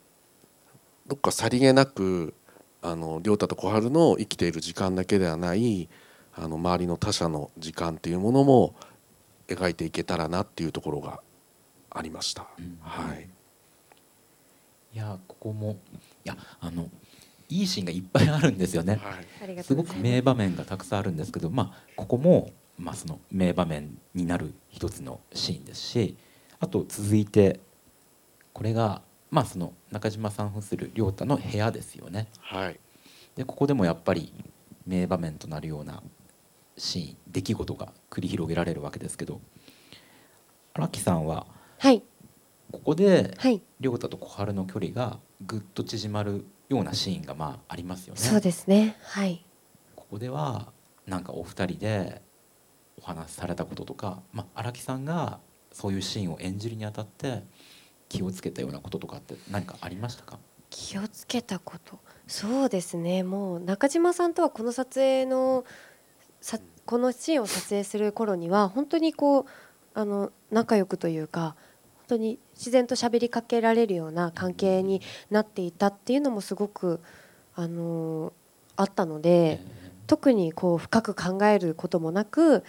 [1.05, 2.33] うどっかさりげなく
[2.81, 5.89] あの亮太と小春の生きている時間だけではない
[6.33, 8.75] あの周りの他者の時間っていうものも
[9.47, 11.21] 描いていけたらなっていうところが
[11.89, 12.47] ありました。
[12.57, 13.27] うん、はい
[14.93, 15.79] いやここも
[16.25, 16.89] いやあの
[17.49, 26.17] いいシーンがいっぱいあるんですよね、はい、すごく名場面がたくさんあるんですけど、まあ、ここも、まあ、その名場面になる一つのシーンですし
[26.59, 27.59] あと続いて
[28.53, 32.27] これが、まあ、その中島さん扮する亮太の部屋ですよね。
[32.39, 32.79] はい、
[33.35, 34.33] でここでもやっぱり
[34.85, 36.01] 名場面となるような
[36.77, 39.41] シーン出来事が繰り広げられるわけですけど
[40.73, 41.45] 荒木さんは、
[41.79, 42.03] はい、
[42.71, 43.37] ここで
[43.79, 48.19] 亮太と小春の距離がぐっと縮まるようなシーンがまあありますよね。
[48.21, 48.97] そうですね。
[49.03, 49.45] はい。
[49.95, 50.71] ここでは
[51.05, 52.21] なんかお二人で
[53.01, 55.39] お話しされたこととか、まあ、荒木さんが
[55.71, 57.43] そういうシーンを演じるにあたって
[58.09, 60.37] 気をつけたようなこととかって何かありましたか？
[60.69, 61.99] 気をつけたこと？
[62.27, 63.23] そうですね。
[63.23, 65.65] もう中島さんとはこの撮影の
[66.39, 69.45] さこのシーンを撮影する頃には本当にこう
[69.93, 71.55] あの仲良くというか
[72.11, 76.99] 当に自然と喋りかけられるような関係になっていたっていうのもすごく
[77.55, 78.33] あの
[78.75, 79.61] あったので
[80.07, 82.63] 特にこう深く考えることもなく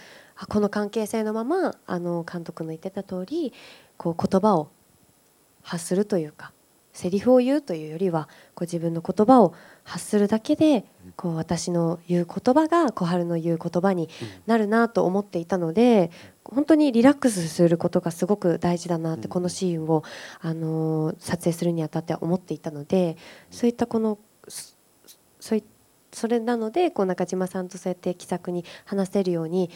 [0.49, 3.53] この関係性のままあの監督の言ってた通り
[3.97, 4.69] こう言葉を
[5.61, 6.53] 発するというか
[6.93, 9.53] セリフを言うというよりはこう自分の言葉を
[9.83, 14.09] 発するだけでこう私の言う言葉が小春の言う言葉に
[14.45, 16.11] なるなと思っていたので
[16.43, 20.03] 本当にリラックスすることがすごく大事だなってこのシーンを
[20.39, 23.17] あの撮影するにあたって思っていたので
[23.51, 24.17] そういったこの
[25.39, 25.63] そうい
[26.11, 29.69] それなのでこう中島さんとそうやって気さくに話せるように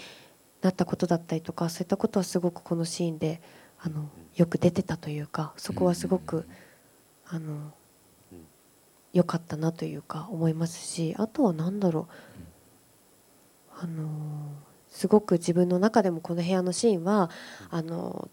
[0.62, 3.42] なったことだったりとかそういったことはすごくこのシーンで
[3.80, 6.48] あのよく出てたというかそこはすごく。
[7.30, 7.74] あの
[9.14, 12.14] 良かったなというか思いますしあとは何だろう。
[13.80, 14.08] あの
[14.90, 17.30] すごく自分の中でもこの部屋のシーンは
[17.70, 18.30] あの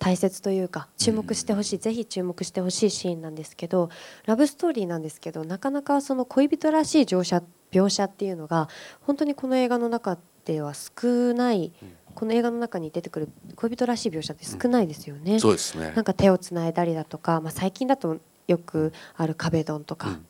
[0.00, 3.88] 大切というか注目してほしい、ぜひ注目してほしいシーンなんですけど
[4.26, 8.68] ラブストーリーなんですけどなかなかその恋人らしい乗車描写っていうのが
[9.02, 11.72] 本当にこの映画の中では少ない。
[12.14, 15.38] この映画の中に出てくる恋人らしい描写って少ないですよね。
[15.38, 15.92] そうですね。
[15.96, 20.26] なんか手をつないだりだとか、まあ、最近だとよくある壁ドンとか、うん、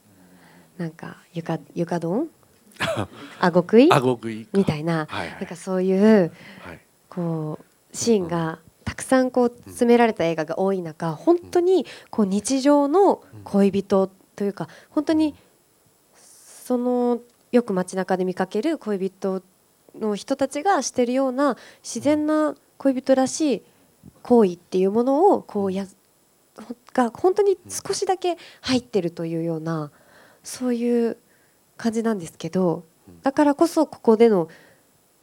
[0.78, 2.28] なんか床床ドン？
[3.40, 3.88] 顎食い？
[3.88, 5.06] 食いみたいな。
[5.08, 15.34] はいはい、なんかそういう、はい、こうシーンがたくさんこう詰められた映画が多い中本当にこう日常の恋人というか本当に
[16.14, 17.20] その
[17.52, 19.42] よく街中で見かける恋人
[19.98, 23.62] の人たちがしてるような自然な恋人らしい
[24.22, 25.86] 行為っていうものをこうや
[26.92, 29.90] が本当に少しだけ入ってるというような
[30.42, 31.16] そういう
[31.76, 32.84] 感じなんですけど
[33.22, 34.48] だからこそここでの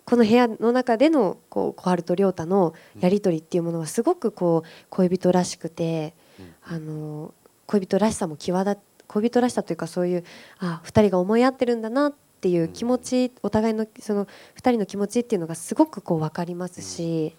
[0.06, 6.15] この部屋の中でのこう小春と亮太のやり取りっていうものはすごくこう恋人らしくて
[6.63, 7.34] あの
[7.68, 10.24] 恋人らしさも際立恋人らしさというかそういう
[10.60, 14.30] あ2人が思い合ってるんだなっていう気持ちお互いのその2
[14.72, 17.36] 人の気持ちっていうのがすごくこう分かりますし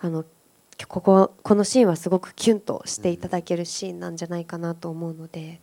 [0.00, 0.24] あの
[0.86, 5.60] こここのシーンはすごくキュンとしていただけるシーンなんじゃないかなと思うので、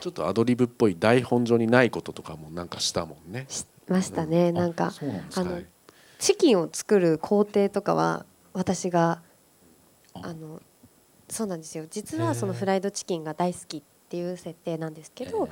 [0.00, 3.46] ちょっとアドリブっぽい台本上にないこととかもなんかしたもんね。
[3.48, 4.92] しましたね、うん、なんか
[5.34, 5.60] あの
[6.18, 9.22] チキンを作る工程とかは私が
[10.14, 10.32] あ。
[10.32, 10.62] の
[11.30, 11.84] そうなんですよ。
[11.90, 15.48] 実はそのフライドチキンが大好きっていう設定なんですけど。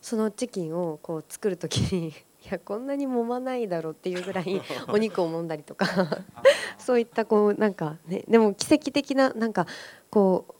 [0.00, 5.86] そのチキンをこう作る時にいやこんなに揉まないだろうっていうぐらい お肉を揉んだりとか
[6.78, 9.66] そういったこうなんかねでも奇跡的ななんか
[10.10, 10.54] こう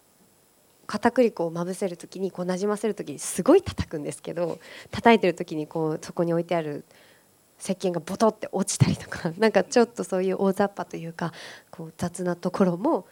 [0.86, 4.58] 片栗粉をまぶせる時にこうなじませる時にすごい叩くんですけど
[4.90, 6.84] 叩いてる時にこうそこに置いてある
[7.60, 11.32] 石鹸がボトって落ちたりとか なんかちょっとそういう大雑把というか
[11.70, 13.06] こう雑なところも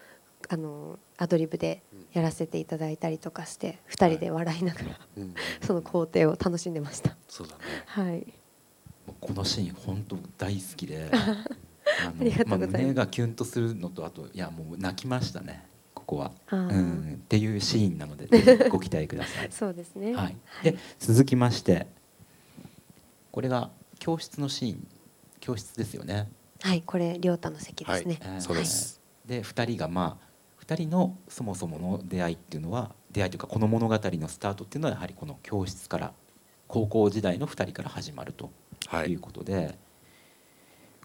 [0.49, 4.87] あのアドリブでやらせていただいたりとかして2人で笑いながら、
[5.61, 7.17] その工程を楽しんでました。
[7.27, 8.33] そうだね、はい
[9.21, 11.11] このシーン本当大好きで
[12.05, 15.65] あのまあ、胸がキュンとするのとあといやもう泣きましたね
[15.95, 19.49] ここは、うん、っていうシーンなのでご期待ください。
[19.53, 21.87] そうですね、はい、で続きまして
[23.31, 24.89] これが教室のシーン。
[25.47, 26.29] 教室ですよね。
[26.61, 36.13] はいこれ亮太の席ですね、はい、そうです、で2人がまあ2人のそもそもの出会いっていうのは出会いというかこの物語のスタートっていうのはやはりこの教室から
[36.67, 38.51] 高校時代の2人から始まると
[39.05, 39.15] い。
[39.15, 39.79] うことで、はい、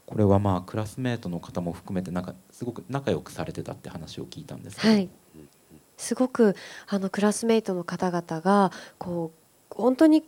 [0.05, 5.09] これはまあクラスメートの方も含めてなんかすごく仲良くされてたって話を聞いたんですけど、はい、
[5.97, 6.55] すごく
[6.87, 9.31] あのクラスメートの方々がこ
[9.71, 10.23] う本当に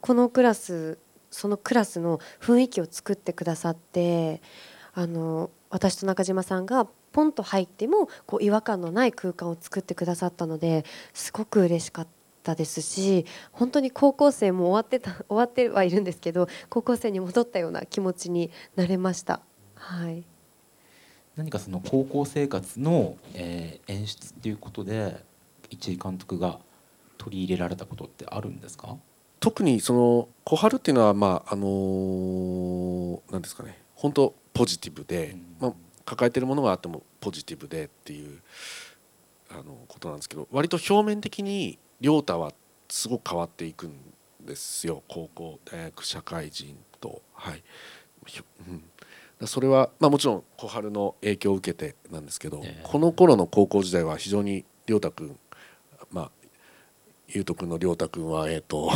[0.00, 0.98] このクラス
[1.30, 4.42] そのクラスの雰囲気を作ってくださって
[4.92, 12.10] あの私と中島さんがポンと入ってもこう違和感のない空間を作ってくださったのですごく嬉しかった
[12.54, 19.40] ですし本当に高校生も終わってた 終わってはいるんですけど高校生に戻ったような気持ちになれました。
[19.74, 20.24] はい。
[21.36, 25.24] 何かその高校生活の、えー、演出っていうことで
[25.70, 26.60] 一井監督が
[27.18, 28.96] 取り入れられたことってあるんですか？
[29.40, 35.72] 特にその小春っていうのはまああのー、なんですかね本当ポジティブで、まあ、
[36.04, 38.40] 抱えてるものがあってもポジティブでっていう
[39.50, 42.52] あのことなんですけど割と表面的に亮太は
[42.88, 43.92] すごく変わっていくん
[44.44, 47.22] ですよ高校大学社会人と。
[47.32, 47.62] はい、
[49.40, 55.38] うん、それは、まあ、もちろん小春の影響を受けてなんですけど、えー、この頃の高校時代は非常に亮太君
[56.10, 56.30] まあ
[57.28, 58.90] 優斗君の亮太君はえっ、ー、と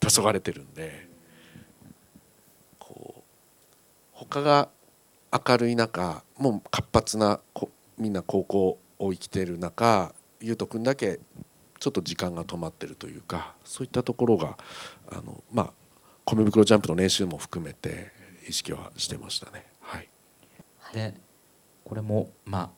[0.00, 1.08] 黄昏れてるんで
[2.78, 3.22] こう
[4.12, 4.68] 他が
[5.32, 7.40] 明るい中もう活発な
[7.98, 11.20] みんな高校を生きてる中優斗君だけ
[11.78, 14.58] ちょっと時間が止まってるというかそういったところが
[15.10, 15.72] あのまあ
[16.24, 18.12] 米袋ジャンプの練習も含めて
[18.48, 19.64] 意識はしてましたね。
[19.80, 20.08] はい、
[20.92, 21.14] で
[21.84, 22.70] これもまあ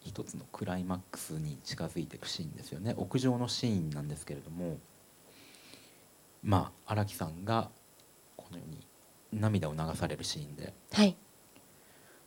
[0.00, 2.94] 一つのクライマックスに近づいていくシーンですよね。
[2.96, 4.78] 屋上のシーンなんですけれども
[6.42, 7.70] まあ荒木さんが
[8.36, 8.86] このように
[9.32, 11.16] 涙を流されるシーンで、はい、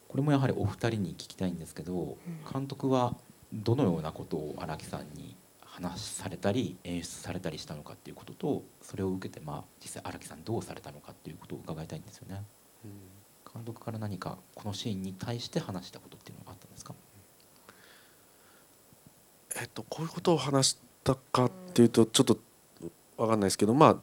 [0.08, 2.17] これもやはりお二人に聞きたいんですけど、
[2.52, 3.17] 監督は
[3.52, 5.36] どのようなことを荒木さんに
[5.75, 12.43] 話されたり演出されたりしたのかっていうこととそれを受けてまあ実際荒木さんどうされたのかっていうことを伺いたいんですよね。
[13.51, 16.93] 監督から何かこのシーンに対して話したことっていうのがあったんですか？
[19.59, 22.38] えっとこういうことを話したかっていうとちょっと
[23.17, 23.95] 分かんないですけどまあ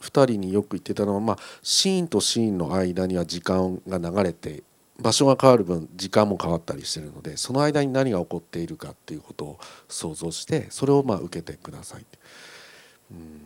[0.00, 4.62] 2人によく言ってたのは、まあ、シーンとシーンの間には時間が流れて
[4.98, 12.06] 場所が変わる分時間も変わったりしてるのでその間に何が起こっているかっていうことを想像してそれをまあ受けてください。
[13.10, 13.40] うん。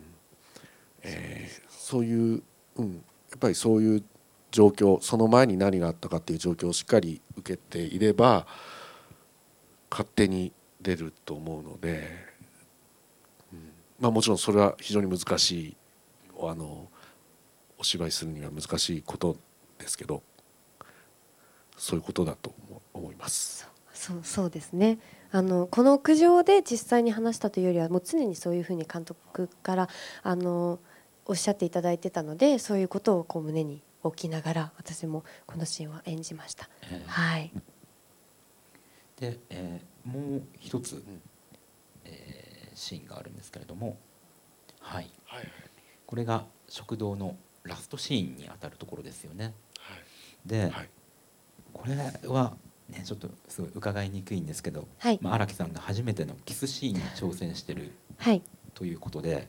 [1.01, 2.43] えー、そういう、
[2.75, 4.03] うん、やっぱりそういう
[4.51, 8.45] 状況その前に何があったかっていう状況をしっかり受けていれば
[9.89, 12.09] 勝手に出ると思うので、
[13.51, 13.71] うん。
[13.99, 15.77] まあ、もちろんそれは非常に難しい
[16.41, 16.87] あの
[17.79, 19.37] お芝居するには難しいこと
[19.79, 20.21] ですけど
[21.79, 22.53] そういうことだと
[22.93, 23.67] 思います。
[23.93, 24.99] そうそうですね。
[25.31, 29.89] あのこの屋上で実際に話したというよりはもう常にそういうふうに監督から
[30.23, 30.79] あの
[31.25, 36.69] おっしゃっていただいてたのでそういうことをこう胸に置きながら私もこのシーンは演じました。
[36.83, 37.51] えー、はい
[39.17, 41.03] で、えー、もう一つ、
[42.05, 43.97] えー、シーンがあるんですけれども、
[44.79, 45.47] はい、はい、
[46.05, 49.53] これが食堂のラストシーンにあたるところですよね。
[49.77, 49.99] はい、
[50.45, 50.89] で、はい
[51.81, 51.95] これ
[52.27, 52.53] は
[52.89, 58.41] ねちょっとすごい伺いにくいんですけど、はい、まあ荒木さんが初めてのキスシーンに挑戦してる、はい、
[58.73, 59.47] ということで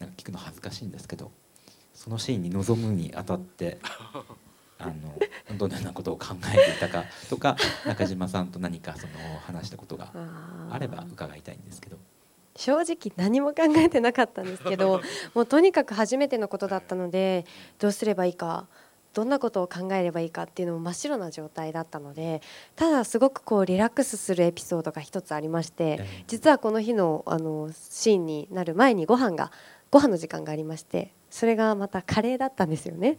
[0.00, 1.30] なんか聞くの恥ずかしいんですけど
[1.94, 3.78] そのシーンに臨むにあたって
[4.78, 4.92] あの
[5.56, 9.12] どのようなことを考えていたかとか 中島さんと何かその
[9.46, 10.12] 話したことが
[10.70, 11.96] あれば伺いたいんですけど。
[12.58, 15.02] 正直何も考えてなかったんですけど
[15.34, 17.44] もうとにかく初めてのことだったので
[17.78, 18.66] どうすればいいか
[19.16, 22.42] どんなことを考えればいいかっていうのも真っ白な状態だったので
[22.74, 29.50] ただすごくこうリラックスするエピソードが一つありまして実はこの日のあのシーンになる前にご飯が
[29.90, 33.16] ご飯の時間がありましてそれがまたカレーだったんですよね。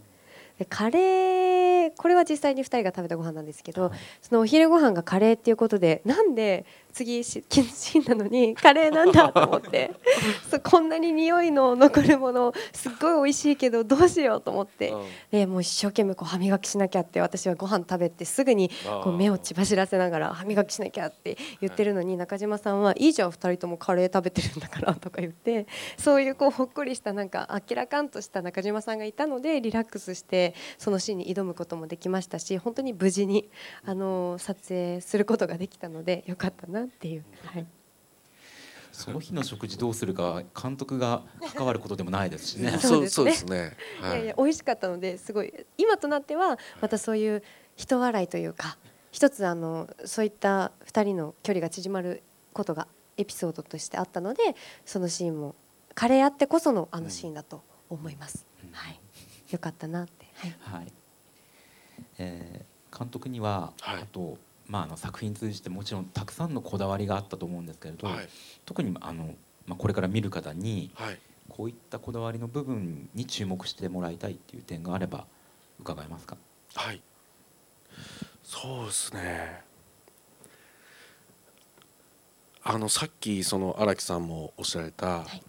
[0.56, 3.90] でカレーこれは実際に2人が食べたご飯なんですけど、
[4.20, 9.92] そのお昼ご飯がカレーっていうことでなんで次キッチンなのにカレーなんだと思って。
[10.50, 14.94] そこんなに匂いの残るものすっごい美味しいけどどうしようと思って、
[15.30, 18.70] でもう一生懸命こう歯磨きしなきゃって私はご飯食べてすぐに
[19.04, 25.66] こう目を血走らせながら歯磨きしなきゃって言ってるのに中島さんはいいじゃん2人ともカレー食べてるんだからとか言って
[25.98, 33.48] そういうこうほっこりしたなんか明らかんとした中島さんがいたのでリラックスしてそのシーンに挑むこともできましたし本当に無事に
[33.84, 37.24] あの撮影することができたのでよかったなっていう。
[37.44, 37.66] はい
[38.98, 41.22] その日の食事どうするか監督が
[41.54, 42.78] 関わることでもないですしね。
[42.82, 43.76] そうそうですね。
[44.00, 47.44] はい、いやいや美味しかったのですごい今となってはまたそういう
[47.76, 48.76] 人笑いというか
[49.12, 54.42] 一つあのそういった2人の距離が縮まることがエピソードとしてあったので
[54.84, 55.54] そのシーンも
[55.94, 58.46] カレーあってこそのあのシーンだと思います。
[58.64, 59.00] うん、はい、
[59.50, 60.26] よかったなって。
[60.34, 60.56] はい。
[60.60, 60.92] はい、
[62.18, 64.38] えー、監督には、はい、あと
[64.68, 68.28] まあ、あの作品通じてもちろんたくさんのこだわりがあったと思うんですけれど、はい、
[68.66, 69.34] 特にあの、
[69.66, 75.24] まあ、これから見る方に、はい、こういったこだわりの部分に注目してもらいたいっていう点があれば
[75.80, 76.36] 伺えますか？
[76.74, 77.00] はい。
[78.44, 79.62] そうですね。
[82.62, 85.42] あのさっきその荒木さんもおっしゃられた、はい、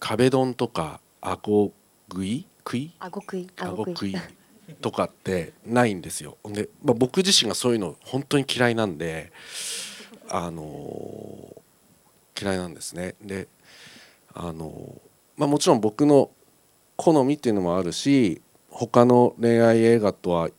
[0.00, 1.72] 壁ドンとかあご
[2.10, 2.46] 食い？
[2.64, 2.92] 食い。
[3.00, 3.50] あご食い。
[3.58, 4.16] あご食い
[4.72, 6.36] とかってないんですよ。
[6.44, 9.32] で、まあ、僕自身がそういうの本当に嫌いなんで、
[10.28, 11.62] あの、
[12.40, 13.14] 嫌いなんですね。
[13.22, 13.48] で、
[14.34, 15.00] あの、
[15.36, 16.30] まあ、もちろん僕の
[16.96, 20.50] 好みっていうのもあるし他の恋愛映画とは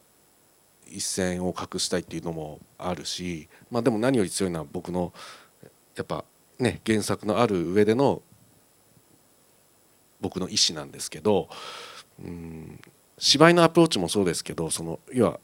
[0.87, 5.13] 一線を画したいっていうのもあるし、まあ、でも何より強いのは僕の
[5.95, 6.25] やっぱ
[6.59, 8.21] ね原作のある上での
[10.21, 11.49] 僕の意思なんですけど
[12.23, 12.79] うん
[13.17, 15.39] 芝居のアプローチもそうですけどその要は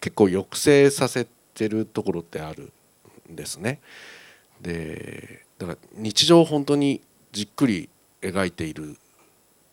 [0.00, 2.72] 結構抑制させてるところってある
[3.30, 3.80] んですね。
[4.60, 7.00] でだから日常を本当に
[7.32, 7.88] じっくり
[8.20, 8.96] 描いている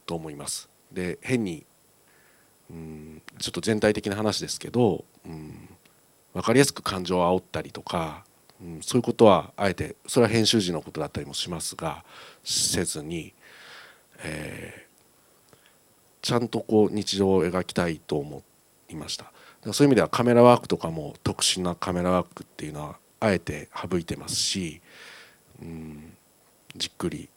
[0.05, 0.69] と思います。
[0.91, 1.65] で変に
[2.69, 5.69] うんちょっと全体的な話ですけど、うん、
[6.33, 8.23] 分かりやすく感情を煽ったりとか、
[8.61, 12.05] うん、そういうことはあえてそれは編集時のことだったりもしますが
[12.43, 13.33] せずに、
[14.23, 14.87] え
[16.21, 18.43] ちゃんとこう日常を描きたいと思
[18.89, 19.31] いました。
[19.73, 24.81] そういう意味ではカメラワークとかも特殊なカメラワークっていうのはあえて省いてますし、
[25.61, 26.13] うん、
[26.75, 27.29] じっくり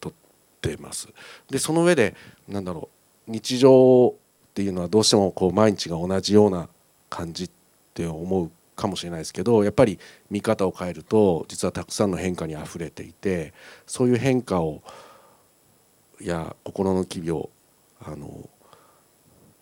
[0.00, 0.12] 撮っ
[0.60, 1.08] てます。
[1.50, 2.14] でその上で
[2.48, 2.88] なんだろ
[3.26, 4.14] う日常
[4.52, 6.68] っていうのはどうしてもこう毎日が同じような
[7.08, 7.50] 感じっ
[7.94, 9.98] て思うかもしれないですけどやっぱり
[10.30, 13.52] 見方を変えると実はたくさんの変化にあふれていて
[13.86, 14.82] そういう変化を
[16.20, 17.50] や心の機微を
[18.04, 18.48] あの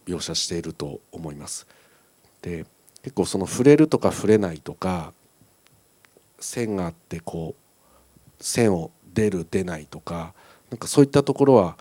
[0.07, 1.67] 描写していると思います。
[2.43, 2.67] で
[3.03, 5.13] 結構その触れるとか触れないとか
[6.39, 10.35] 線があってこう線を出る出ないとか
[10.71, 11.77] なんかそういったところは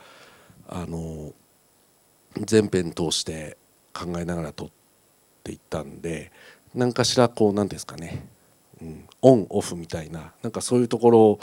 [0.68, 1.34] あの
[2.38, 3.57] 全編通して
[3.93, 4.70] 考えながら撮っ
[5.43, 6.32] ていったんで
[6.76, 8.28] 何かしらこう何ですかね、
[8.82, 11.39] うん、オンオフみたいななんかそういうところ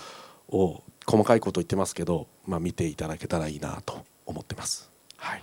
[0.48, 4.95] を細かいこと言ってますけど、まあ、見ていただけたらいいなと思ってます。
[5.18, 5.42] はい、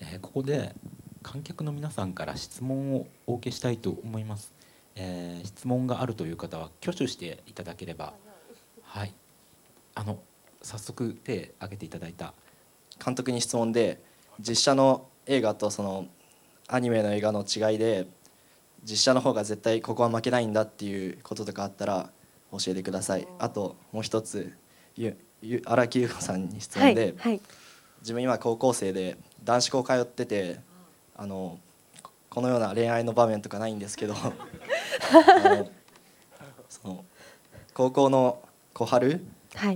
[0.00, 0.74] えー、ここで
[1.22, 4.52] 観客の皆さんから質問をお受けしたいと思います、
[4.96, 8.14] えー、質問があるという方は挙手していただければ。
[8.82, 9.14] はい。
[9.94, 10.18] あの
[10.62, 12.34] 早速手挙げていただいた。
[13.04, 14.02] 監督に質問で
[14.38, 16.06] 実写の映画とその
[16.68, 18.06] アニメの映画の違いで
[18.84, 22.10] 実写の方が絶対ここは負けないんだっていうこととかあったら
[22.52, 23.26] 教えてください。
[23.38, 24.52] あともう一つ
[25.64, 27.32] 荒木優子さんに質問で、はい。
[27.32, 27.40] はい
[28.02, 30.58] 自分今高校生で男子校通ってて
[31.16, 31.58] あの
[32.28, 34.14] このような恋愛の場面とかないんですけど
[36.68, 37.04] その
[37.74, 38.42] 高校の
[38.74, 39.24] 小春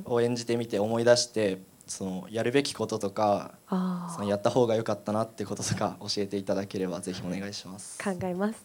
[0.07, 8.03] を演じてみて思い出して、そのやるべきこととかそのやった方が良かったなってこととか教えていただければぜひお願いします。
[8.03, 8.65] 考えます、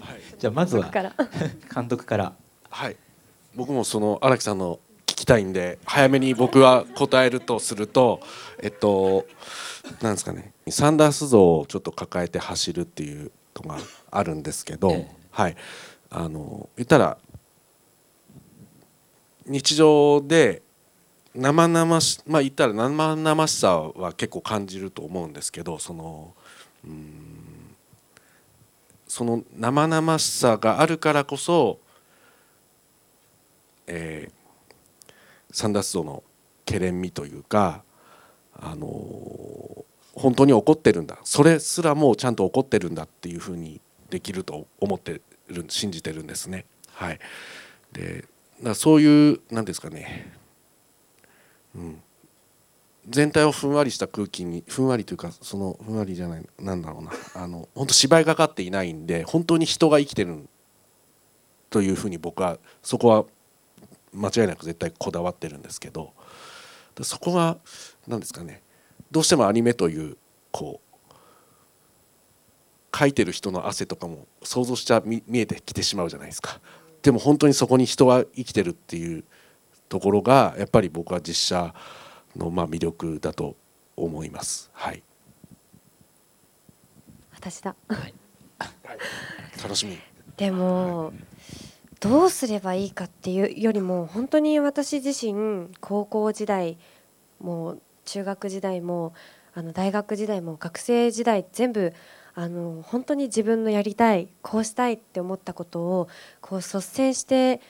[0.00, 0.90] はい、じゃあまずは
[1.74, 2.32] 監督から。
[2.70, 2.96] はい。
[3.54, 4.80] 僕もその荒木さんの
[5.22, 8.20] きたいんで早めに僕は答えるとすると
[8.60, 9.26] えっと
[10.00, 13.78] なんですかねサンダース像をちょっと抱えて走るっていうのが
[14.10, 15.56] あるんですけど、はい。
[16.14, 17.16] あの言ったら
[19.46, 20.62] 日常で
[21.34, 26.34] 生々しまあ言ったら生々しさは結構感じると思うんですけどその
[26.84, 27.74] うん
[29.08, 31.78] その生々しさがあるからこそ、
[33.86, 34.41] えー、
[35.52, 36.24] サンダース像の
[36.64, 37.84] けれんみというか
[38.54, 39.84] あの
[40.14, 41.18] 本当に怒ってるんだ。
[41.24, 43.80] それすらもちゃんと怒ってるんだっていうふうに
[44.10, 46.66] できると思ってる信じてるんですね。
[46.92, 47.18] はい、
[47.92, 48.24] で
[48.62, 50.32] だそういう何ですかね、
[51.74, 52.02] うん、
[53.08, 57.12] 全体をふんわりした空気にふんわりというかそのふんわりじゃないなんだろうな。
[57.34, 60.46] あの本当芝居がかっていないんで本当に人が生きてる
[61.70, 63.24] というふうに僕はそこは
[64.12, 66.12] 間違いなく絶対こだわってるんですけど
[67.02, 67.58] そこが
[68.06, 68.62] 何ですかね
[69.10, 70.16] どうしてもアニメという
[70.50, 70.92] こう
[72.96, 76.60] 書いてる人の汗とかも想像しちゃ見えてきてしまうじゃないですか。
[77.02, 79.24] でも本当にそこに人は生きてるっていう
[79.88, 81.74] ところがやっぱり僕は実写
[82.36, 83.56] のまあ魅力だと
[83.96, 84.70] 思います。
[84.74, 85.02] はい。
[87.32, 87.74] 私だ。
[87.88, 88.14] はい。
[89.62, 89.98] 楽しみ。
[90.36, 91.12] でも
[92.02, 96.76] どうすればいいかっていうよりも本当に私自身高校時代
[97.40, 99.14] も中学時代も
[99.54, 101.92] あの大学時代も学生時代全部
[102.34, 106.08] あの本当に自分のやりたいこうしたいって思ったことを
[106.40, 107.60] こう率先して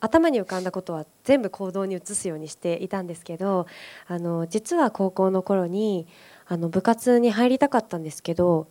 [0.00, 3.66] 頭に浮かんだことは全部行動に移すようにしていたんですけど
[4.06, 6.06] あの実は高校の頃に
[6.46, 8.68] あの部活に入りたかったんですけど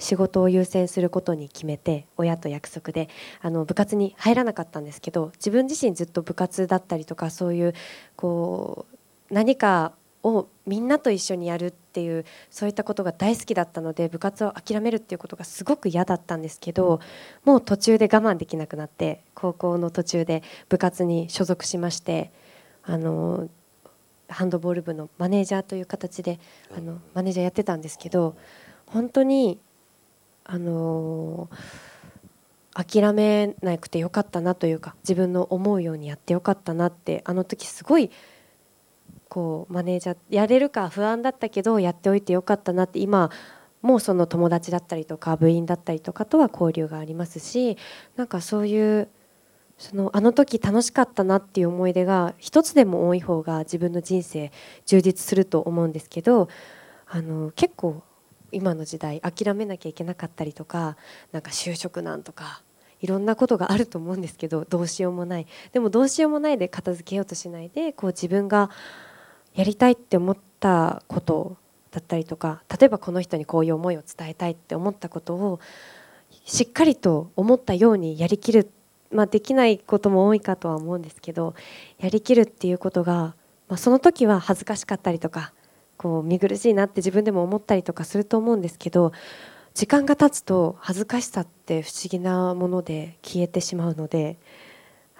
[0.00, 3.08] 仕事を優先することに決めて親と約束で
[3.40, 7.74] あの部活に入らなかったんですけど自分自身ずっと部活だったりとかそういう
[8.16, 8.86] こ
[9.30, 9.92] う何か
[10.22, 17.00] をみんなと一緒にやるっていうそういったことが大好きだったので部活を諦めるっていうことがすごく嫌だったんですけど
[17.44, 22.32] もう途中で我慢できなくなって高校の途中で部活に所属しまして
[22.82, 23.48] あの
[24.28, 26.38] ハンドボール部のマネージャーという形で
[26.76, 28.36] あのマネージャーやってたんですけど
[28.86, 29.58] 本当に
[30.52, 31.48] あの
[32.74, 38.10] 諦めなくてよかったなというか自分の思うようにやってよかったなってあの時すごい
[39.28, 43.30] こうマネージャーやれるか不安だったけどやっておいてよかったなって今
[43.80, 47.78] もうその友達だったりとか部員だったりとかとは交流がありますし
[48.16, 49.08] なんかそういう
[49.78, 54.50] そのあの時楽しかったなっていう思い出が一つでも多い方が自分の人生
[54.84, 56.48] 充実すると思うんですけど
[57.06, 58.02] あの結構
[58.52, 60.96] 今の時代諦めなきゃいけなかったりとか
[61.32, 62.62] なんか就職難とか
[63.00, 65.46] いろんなことがあると思うんですけどどうしようもない。
[65.72, 68.70] でもどうしようもないで片付けようとしないでこう自分が
[69.54, 71.56] やりたいって思ったこと
[71.90, 75.60] だったりとか例えばこの人にこういう思いを伝えたいって思ったことを
[76.44, 78.70] しっかりと思ったようにやりきる、
[79.10, 81.54] まあ、できないことも多いかとは思うんですけど
[81.98, 83.34] やりきるっていうことが、
[83.68, 85.52] まあ、その時は恥ずかしかったりとか
[86.00, 89.12] こう見苦しいなって自分でも思ったりとかすると思うんですけど
[89.74, 94.38] 時間が経つと恥ずかしさって不思議なもので消えてしまうので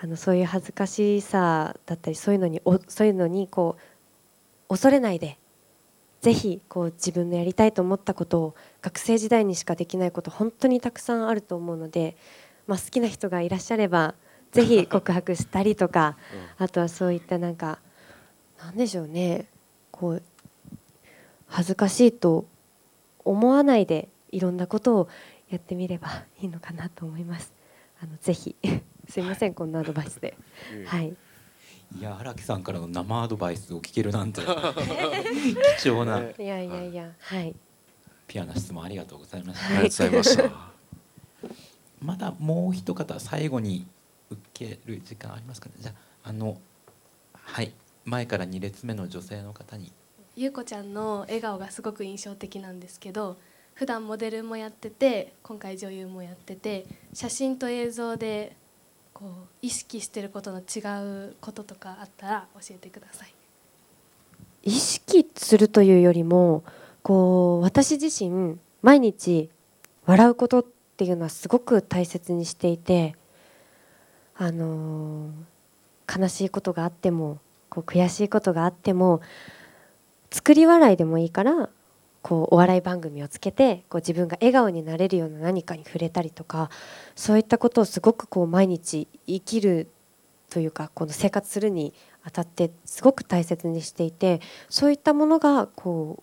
[0.01, 5.37] あのそういう恥ずかしさだったりそういうのにそういうのにこう恐れないで
[6.23, 12.17] ぜひこう自分のやりたいと思ったことを学生時代にしかできないこと本当にたくさんあると思うので、
[12.67, 14.15] まあ、好きな人がいらっしゃれば
[14.53, 16.17] ぜひ告白したりとか、
[16.59, 17.79] あとはそういったなんか
[18.59, 19.47] なんでしょうね。
[19.91, 20.23] こう
[21.51, 22.47] 恥ずかしいと
[23.25, 25.09] 思わないでいろんなことを
[25.51, 27.53] やってみればいいのかなと思います。
[28.03, 28.57] あのぜひ
[29.11, 30.37] すいません、こんなアドバイスで。
[30.87, 31.15] はい
[31.99, 34.43] いや荒木さんからの生アドバイスを聞けるなんて
[35.83, 36.21] 貴重な。
[36.21, 37.53] いやいやいや、はい。
[38.29, 39.67] ピアノ質問ありがとうございました。
[39.67, 40.71] ありがとうございました。
[42.01, 43.89] まだもう一方最後に
[44.31, 45.75] 受ける時間ありますかね。
[45.81, 45.93] じゃ
[46.23, 46.61] ああの
[47.33, 47.75] はい
[48.05, 49.93] 前から二列目の女性の方に。
[50.37, 53.37] ゆうこちゃんの笑顔がすごく印象的なんですけど。
[53.81, 58.55] 普段モデルもやってて今回女優もやってて写真と映像で
[59.15, 63.33] こう意識してることの違うこととかあったら教えてください。
[64.63, 66.63] 意識するというよりも
[67.03, 69.49] こう私自身毎日
[70.05, 70.67] 笑うことっ
[70.99, 73.17] ていうのはすごく大切にしていて
[74.37, 77.39] あのー、悲しいことがあっても
[77.71, 79.23] こう悔しいことがあっても
[80.33, 81.71] 作り笑いでもいいから
[82.23, 86.71] こうお笑い番組をつけてこう自分が笑顔になれるような何かに触れたりとか
[87.17, 89.89] そういったことをすごくこう毎日生きる
[90.51, 96.23] というかこの生活するにあたってすごく大切にしていてそういったものがこう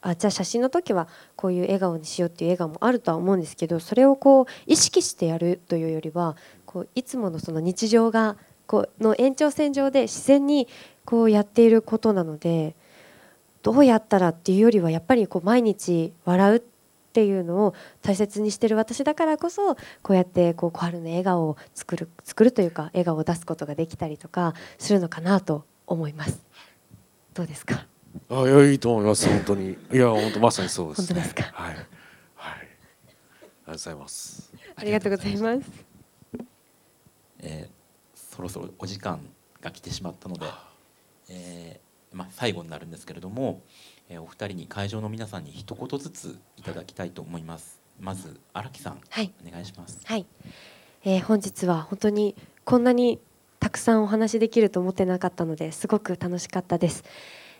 [0.00, 1.06] あじゃあ写真の時は
[1.36, 10.66] こういう笑顔にしようっていう笑顔もあるとは思うんですけどそれをこう意識してやるというよりはこういつものその日常がこうの延長線上で自然に
[11.04, 12.74] こうやっていることなので。
[13.62, 16.60] どうやったらっていうよりはやっぱりこう毎日笑うっ
[17.12, 26.42] ていうのを大切にしてる私だからこそこうやってこう小春の笑顔を作る作るというか笑顔を出すことができたりとかするのかなと思います。
[27.34, 27.86] どうですか？
[28.30, 29.28] あいやいいと思います。
[29.28, 29.76] 本当に。
[29.92, 31.42] いや本当まさにそうです、ね、本当ですか？
[31.52, 31.76] はい。
[31.76, 31.86] はい。
[32.34, 32.66] あり
[33.66, 34.52] がとうございます。
[34.76, 35.70] ありがとうございます。
[37.40, 39.20] えー、そろそろお時間
[39.60, 40.46] が来てしまったので、
[41.28, 43.62] えー、まあ最後になるんですけれども、
[44.08, 47.80] えー、お二人に会場の皆さんに一言ずついただきたいと思います。
[48.00, 50.00] まず荒木さん、はい、お願いします。
[50.04, 50.26] はい、
[51.04, 52.34] えー、本日は本当に
[52.64, 53.20] こんなに
[53.60, 57.04] たくさんお話できると思ってなかったのですごく楽しかったです。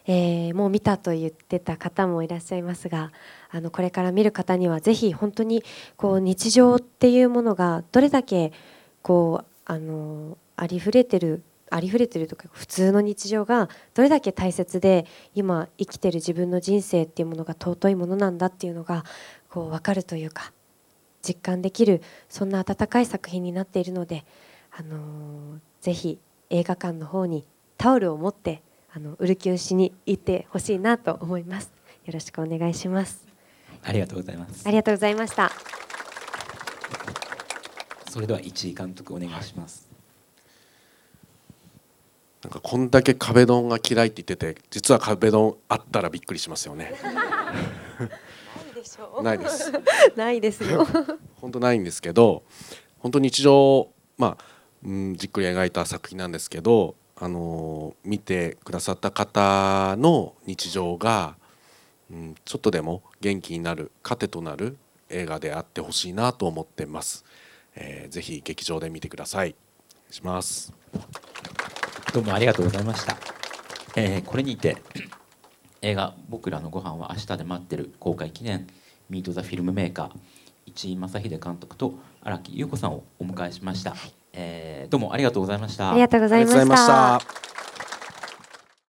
[0.06, 3.12] えー、もう見たと言ってた方もいらっしゃいますが
[3.50, 5.62] あのこれから見る方にはぜひ本当に
[5.96, 8.52] こう日常っていうものがどれだけ
[9.02, 11.42] こうあのありふれてる
[11.74, 19.04] ありふれてるとか普通の日常がどれだけ大切で今生きてる自分の人生っていうものが尊いものなんだっていうのが
[19.48, 20.52] こう分かるというか
[21.26, 24.24] 実感できるそんな温かい作品になっているので、
[24.70, 26.18] あのー、ぜひ
[26.50, 27.46] 映画館の方に
[27.78, 28.62] タオルを持って
[28.94, 31.72] あのウルキュンしに行ってほしいなと思います。
[32.04, 33.26] よろしくお願いします。
[33.82, 34.66] ありがとうございます。
[34.66, 35.50] ありがとうございました。
[38.10, 39.91] それでは一位監督お願いします。
[42.42, 46.94] なんかこんだけ壁ドンが嫌いって言ってて、実は壁ドンあったらびっくりしますよね。
[49.22, 49.72] ないです。
[50.16, 50.86] ないですよ。
[51.40, 52.42] 本当ないんですけど、
[52.98, 53.88] 本当日常
[54.18, 54.44] まあ
[54.84, 61.36] うん、じっくり描いた作品なんですけど、あの見てくださった方の日常が、
[62.10, 64.76] うん、ちょっとでも元気になる糧となる
[65.08, 67.24] 映画であってほしいなと思ってます、
[67.76, 69.54] えー、ぜひ劇場で見てください
[70.10, 70.72] します
[72.12, 73.16] どうもありがとうございました、
[73.96, 74.76] えー、これにて
[75.80, 78.66] 映画「僕らのご飯は明日で待ってる」公開記念
[79.08, 80.10] ミート・ザ・フィルムメーカー
[80.66, 83.94] 市井正秀監督と荒木優子さんをお迎えしました。
[84.34, 85.90] えー、どうもありがとうございました。
[85.90, 87.61] ありがとうございました。